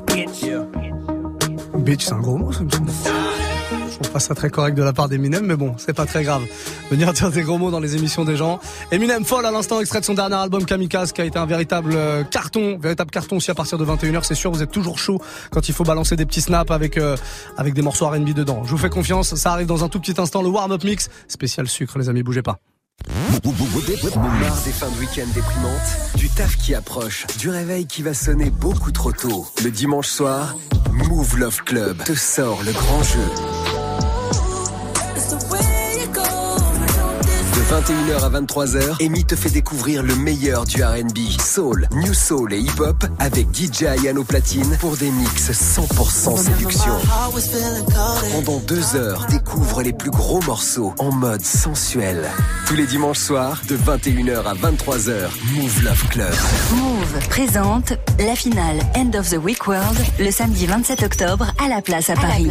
Bitch. 0.08 0.44
Bitch, 1.84 2.02
c'est 2.02 2.14
un 2.14 2.22
gros 2.22 2.38
pas 4.14 4.20
ça 4.20 4.36
très 4.36 4.52
correct 4.52 4.76
de 4.76 4.84
la 4.84 4.94
part 4.94 5.10
d'Eminem, 5.10 5.44
mais 5.44 5.56
bon, 5.56 5.74
c'est 5.78 5.94
pas 5.94 6.06
très 6.06 6.24
grave. 6.24 6.44
Venir 6.92 7.12
dire 7.14 7.32
des 7.32 7.42
gros 7.42 7.58
mots 7.58 7.72
dans 7.72 7.80
les 7.80 7.96
émissions 7.96 8.24
des 8.24 8.36
gens. 8.36 8.60
Eminem 8.92 9.26
folle 9.26 9.46
à 9.48 9.52
l'instant, 9.52 9.82
extrait 9.82 10.02
de 10.02 10.06
son 10.06 10.14
dernier 10.14 10.36
album 10.36 10.66
Kamikaze, 10.66 11.12
qui 11.12 11.22
a 11.22 11.26
été 11.26 11.40
un 11.40 11.48
véritable 11.48 11.94
euh, 11.96 12.24
carton, 12.24 12.78
véritable 12.78 13.10
carton 13.10 13.38
aussi 13.38 13.50
à 13.50 13.56
partir 13.56 13.80
de 13.80 13.86
21h. 13.86 14.22
C'est 14.22 14.36
sûr, 14.36 14.52
vous 14.52 14.62
êtes 14.62 14.72
toujours 14.72 15.00
chaud 15.00 15.20
quand 15.50 15.68
il 15.68 15.74
faut 15.74 15.84
balancer 15.84 16.16
des 16.16 16.28
petits 16.28 16.42
snaps 16.42 16.70
avec 16.70 16.98
euh, 16.98 17.18
avec 17.58 17.74
des 17.74 17.82
morceaux 17.82 18.08
R&B 18.08 18.34
dedans. 18.34 18.64
Je 18.64 18.70
vous 18.70 18.78
fais 18.78 18.92
confiance, 18.92 19.34
ça 19.34 19.52
arrive 19.52 19.68
dans 19.68 19.84
un 19.84 19.90
tout 19.90 20.00
petit 20.00 20.22
instant. 20.22 20.44
Le 20.44 20.50
warm-up 20.50 20.84
mix 20.84 21.10
spécial 21.28 21.68
sucre, 21.68 21.98
les 21.98 22.08
amis, 22.08 22.22
bougez 22.22 22.44
pas. 22.44 22.60
Des 24.64 24.72
fins 24.72 24.90
de 24.92 25.00
week-end 25.00 25.28
déprimantes, 25.34 26.16
du 26.16 26.30
taf 26.30 26.56
qui 26.58 26.76
approche, 26.76 27.26
du 27.40 27.50
réveil 27.50 27.88
qui 27.88 28.04
va 28.04 28.14
sonner 28.14 28.52
beaucoup 28.52 28.92
trop 28.92 29.12
tôt. 29.12 29.48
Le 29.64 29.72
dimanche 29.72 30.08
soir, 30.08 30.56
Move 30.92 31.40
Love 31.40 31.64
Club 31.64 32.04
te 32.04 32.14
sort 32.14 32.62
le 32.64 32.72
grand 32.72 33.04
jeu. 33.04 33.83
21h 37.74 38.24
à 38.24 38.30
23h, 38.30 39.04
Amy 39.04 39.26
te 39.26 39.36
fait 39.36 39.50
découvrir 39.50 40.04
le 40.04 40.16
meilleur 40.16 40.64
du 40.64 40.84
R&B, 40.84 41.18
soul, 41.42 41.88
new 41.94 42.14
soul 42.14 42.54
et 42.54 42.60
hip-hop 42.60 43.04
avec 43.18 43.48
DJ 43.52 43.86
Ayano 43.86 44.24
Platine 44.24 44.78
pour 44.80 44.96
des 44.96 45.10
mix 45.10 45.50
100% 45.50 46.38
séduction. 46.38 46.94
Pendant 48.32 48.60
deux 48.60 48.96
heures, 48.96 49.26
découvre 49.26 49.82
les 49.82 49.92
plus 49.92 50.12
gros 50.12 50.40
morceaux 50.44 50.94
en 51.00 51.12
mode 51.12 51.42
sensuel. 51.42 52.30
Tous 52.68 52.76
les 52.76 52.86
dimanches 52.86 53.18
soirs, 53.18 53.60
de 53.68 53.76
21h 53.76 54.44
à 54.44 54.54
23h, 54.54 55.30
Move 55.56 55.84
Love 55.84 56.08
Club. 56.10 56.34
Move 56.76 57.28
présente 57.28 57.94
la 58.20 58.36
finale 58.36 58.82
End 58.96 59.18
of 59.18 59.32
the 59.32 59.44
Week 59.44 59.66
World 59.68 59.98
le 60.20 60.30
samedi 60.30 60.68
27 60.68 61.02
octobre 61.02 61.48
à 61.60 61.68
la 61.70 61.82
place 61.82 62.12
à 62.12 62.14
Paris. 62.14 62.48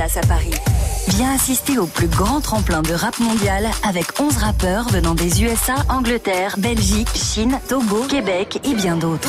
Viens 1.09 1.35
assister 1.35 1.79
au 1.79 1.87
plus 1.87 2.07
grand 2.07 2.41
tremplin 2.41 2.81
de 2.81 2.95
rap 2.95 3.19
mondial 3.19 3.69
avec 3.83 4.21
11 4.21 4.37
rappeurs 4.37 4.89
venant 4.89 5.12
des 5.15 5.43
USA, 5.43 5.75
Angleterre, 5.89 6.55
Belgique, 6.59 7.09
Chine, 7.15 7.59
Togo, 7.69 8.05
Québec 8.09 8.61
et 8.65 8.75
bien 8.75 8.97
d'autres. 8.97 9.29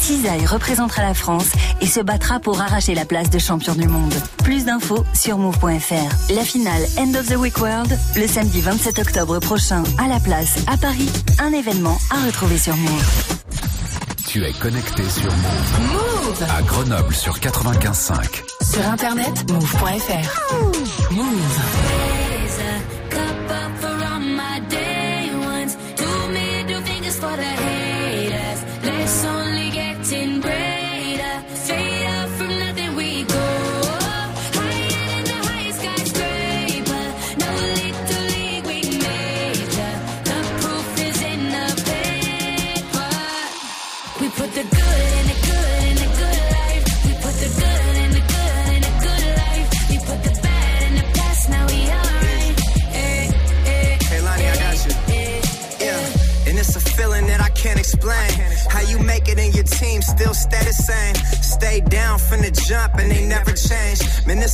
Cisaille 0.00 0.46
représentera 0.46 1.02
la 1.02 1.14
France 1.14 1.50
et 1.80 1.86
se 1.86 2.00
battra 2.00 2.38
pour 2.38 2.60
arracher 2.60 2.94
la 2.94 3.04
place 3.04 3.28
de 3.28 3.38
champion 3.38 3.74
du 3.74 3.88
monde. 3.88 4.14
Plus 4.44 4.64
d'infos 4.64 5.04
sur 5.14 5.38
move.fr. 5.38 6.32
La 6.32 6.42
finale 6.42 6.82
End 6.98 7.14
of 7.14 7.26
the 7.26 7.36
Week 7.36 7.58
World 7.58 7.98
le 8.14 8.26
samedi 8.26 8.60
27 8.60 9.00
octobre 9.00 9.40
prochain 9.40 9.82
à 9.98 10.06
la 10.06 10.20
place 10.20 10.58
à 10.72 10.76
Paris. 10.76 11.10
Un 11.40 11.52
événement 11.52 11.98
à 12.10 12.24
retrouver 12.24 12.58
sur 12.58 12.76
Move. 12.76 13.36
Tu 14.28 14.44
es 14.44 14.52
connecté 14.52 15.02
sur 15.08 15.32
Move. 15.32 15.92
Move 15.92 16.46
À 16.56 16.62
Grenoble 16.62 17.14
sur 17.14 17.38
95.5. 17.38 18.42
Sur 18.62 18.88
internet, 18.88 19.50
move.fr. 19.50 21.12
Move. 21.12 21.26
Raise 21.26 22.15
my 24.36 24.60
day 24.68 25.30
ones. 25.34 25.76
Two 25.96 26.28
middle 26.28 26.82
fingers 26.82 27.18
for 27.18 27.34
the 27.36 27.65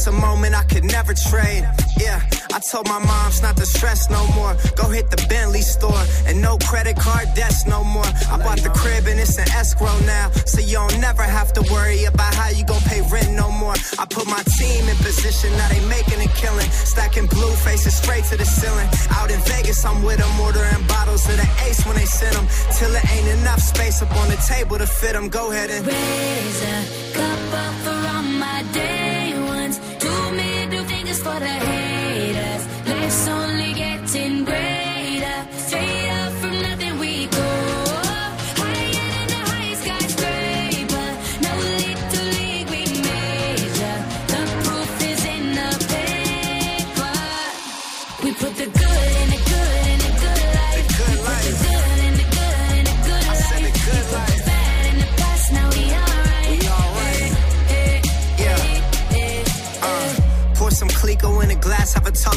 It's 0.02 0.08
a 0.08 0.20
moment 0.20 0.52
I 0.52 0.64
could 0.64 0.82
never 0.82 1.14
trade. 1.14 1.62
Yeah, 1.96 2.18
I 2.52 2.58
told 2.58 2.88
my 2.88 2.98
moms 2.98 3.40
not 3.40 3.56
to 3.56 3.64
stress 3.64 4.10
no 4.10 4.26
more. 4.34 4.56
Go 4.74 4.88
hit 4.88 5.10
the 5.10 5.24
Bentley 5.28 5.60
store 5.60 6.02
and 6.26 6.42
no 6.42 6.58
credit 6.58 6.96
card 6.96 7.28
debts 7.36 7.68
no 7.68 7.84
more. 7.84 8.10
I 8.26 8.36
bought 8.42 8.58
the 8.66 8.70
crib 8.70 9.06
and 9.06 9.20
it's 9.20 9.38
an 9.38 9.46
escrow 9.54 9.96
now. 10.00 10.32
So 10.44 10.58
you 10.58 10.82
don't 10.82 10.98
never 10.98 11.22
have 11.22 11.52
to 11.52 11.62
worry 11.70 12.02
about 12.02 12.34
how 12.34 12.48
you 12.48 12.64
gon' 12.64 12.80
pay 12.80 13.00
rent 13.14 13.30
no 13.30 13.52
more. 13.52 13.76
I 13.96 14.04
put 14.10 14.26
my 14.26 14.42
team 14.58 14.88
in 14.88 14.96
position, 14.96 15.52
now 15.52 15.68
they 15.68 15.86
making 15.86 16.18
a 16.18 16.26
killing. 16.34 16.68
Stacking 16.82 17.26
blue 17.26 17.54
faces 17.62 17.94
straight 17.94 18.24
to 18.24 18.36
the 18.36 18.44
ceiling. 18.44 18.88
Out 19.14 19.30
in 19.30 19.38
Vegas, 19.42 19.84
I'm 19.84 20.02
with 20.02 20.18
them, 20.18 20.40
ordering 20.40 20.84
bottles 20.88 21.28
of 21.30 21.36
the 21.36 21.48
ace 21.62 21.86
when 21.86 21.94
they 21.94 22.06
send 22.06 22.34
them. 22.34 22.48
Till 22.74 22.90
it 22.90 23.06
ain't 23.06 23.28
enough 23.38 23.60
space 23.60 24.02
up 24.02 24.10
on 24.16 24.28
the 24.28 24.40
table 24.50 24.78
to 24.78 24.86
fit 24.88 25.12
them. 25.12 25.28
Go 25.28 25.52
ahead 25.52 25.70
and 25.70 25.86
raise 25.86 26.60
a 26.74 26.78
cup 27.14 27.54
up 27.54 27.74
for 27.86 27.98
all 28.10 28.22
my 28.42 28.64
day 28.74 28.91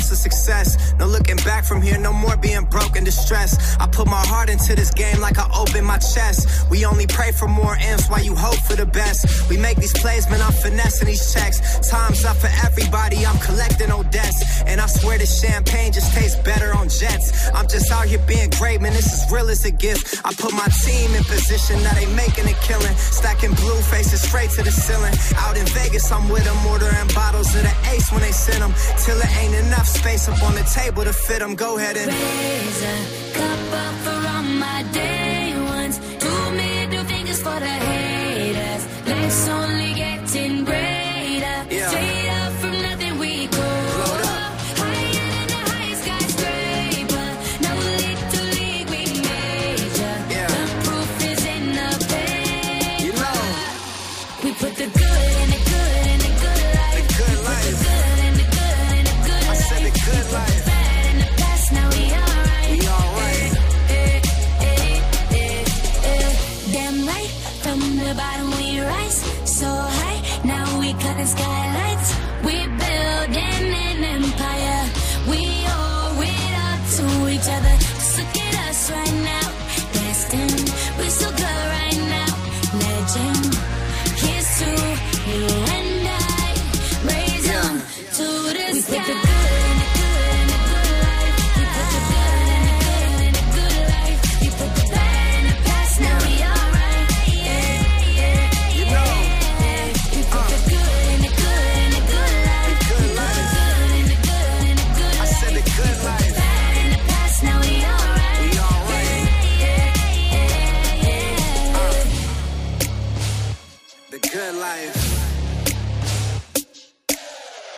to 0.09 0.15
success. 0.15 0.93
No 0.99 1.07
looking 1.07 1.37
back 1.37 1.65
from 1.65 1.81
here, 1.81 1.97
no 1.97 2.13
more 2.13 2.37
being 2.37 2.65
broke 2.65 2.95
and 2.95 3.05
distressed. 3.05 3.79
I 3.79 3.87
put 3.87 4.07
my 4.07 4.23
heart 4.25 4.49
into 4.49 4.75
this 4.75 4.91
game 4.91 5.19
like 5.19 5.37
I 5.37 5.49
open 5.55 5.83
my 5.85 5.97
chest. 5.97 6.69
We 6.69 6.85
only 6.85 7.07
pray 7.07 7.31
for 7.31 7.47
more 7.47 7.75
M's 7.79 8.07
while 8.07 8.23
you 8.23 8.35
hope 8.35 8.59
for 8.67 8.75
the 8.75 8.85
best. 8.85 9.49
We 9.49 9.57
make 9.57 9.77
these 9.77 9.93
plays, 9.93 10.29
man, 10.29 10.41
I'm 10.41 10.53
finessing 10.53 11.07
these 11.07 11.33
checks. 11.33 11.57
Time's 11.89 12.23
up 12.25 12.37
for 12.37 12.51
everybody, 12.63 13.25
I'm 13.25 13.39
collecting 13.39 13.91
old 13.91 14.09
debts. 14.11 14.63
And 14.65 14.79
I 14.79 14.87
swear 14.87 15.17
this 15.17 15.41
champagne 15.41 15.91
just 15.91 16.13
tastes 16.13 16.39
better 16.43 16.73
on 16.73 16.89
jets. 16.89 17.49
I'm 17.53 17.67
just 17.67 17.91
out 17.91 18.05
here 18.05 18.23
being 18.27 18.49
great, 18.51 18.81
man, 18.81 18.93
this 18.93 19.11
is 19.11 19.31
real 19.31 19.49
as 19.49 19.65
a 19.65 19.71
gift. 19.71 20.21
I 20.25 20.33
put 20.33 20.53
my 20.53 20.67
team 20.83 21.13
in 21.15 21.23
position, 21.23 21.81
now 21.83 21.93
they 21.93 22.07
making 22.13 22.45
a 22.45 22.53
killing. 22.61 22.95
Stacking 22.95 23.53
blue 23.53 23.81
faces 23.93 24.21
straight 24.21 24.51
to 24.51 24.63
the 24.63 24.71
ceiling. 24.71 25.13
Out 25.37 25.57
in 25.57 25.65
Vegas, 25.67 26.11
I'm 26.11 26.29
with 26.29 26.43
them, 26.43 26.57
ordering 26.67 27.07
bottles 27.13 27.53
of 27.55 27.63
the 27.63 27.75
ace 27.91 28.11
when 28.11 28.21
they 28.21 28.31
send 28.31 28.61
them. 28.61 28.73
Till 29.03 29.17
it 29.19 29.31
ain't 29.37 29.55
enough 29.65 29.87
space 29.95 30.27
up 30.27 30.41
on 30.43 30.53
the 30.55 30.63
table 30.63 31.03
to 31.03 31.13
fit 31.13 31.39
them. 31.39 31.55
Go 31.55 31.77
ahead 31.77 31.97
and 31.97 32.07
raise 32.07 32.81
a 32.93 32.95
cup 33.37 33.73
up 33.83 33.93
for 34.03 34.19
all 34.33 34.43
my 34.43 34.83
day 34.91 35.14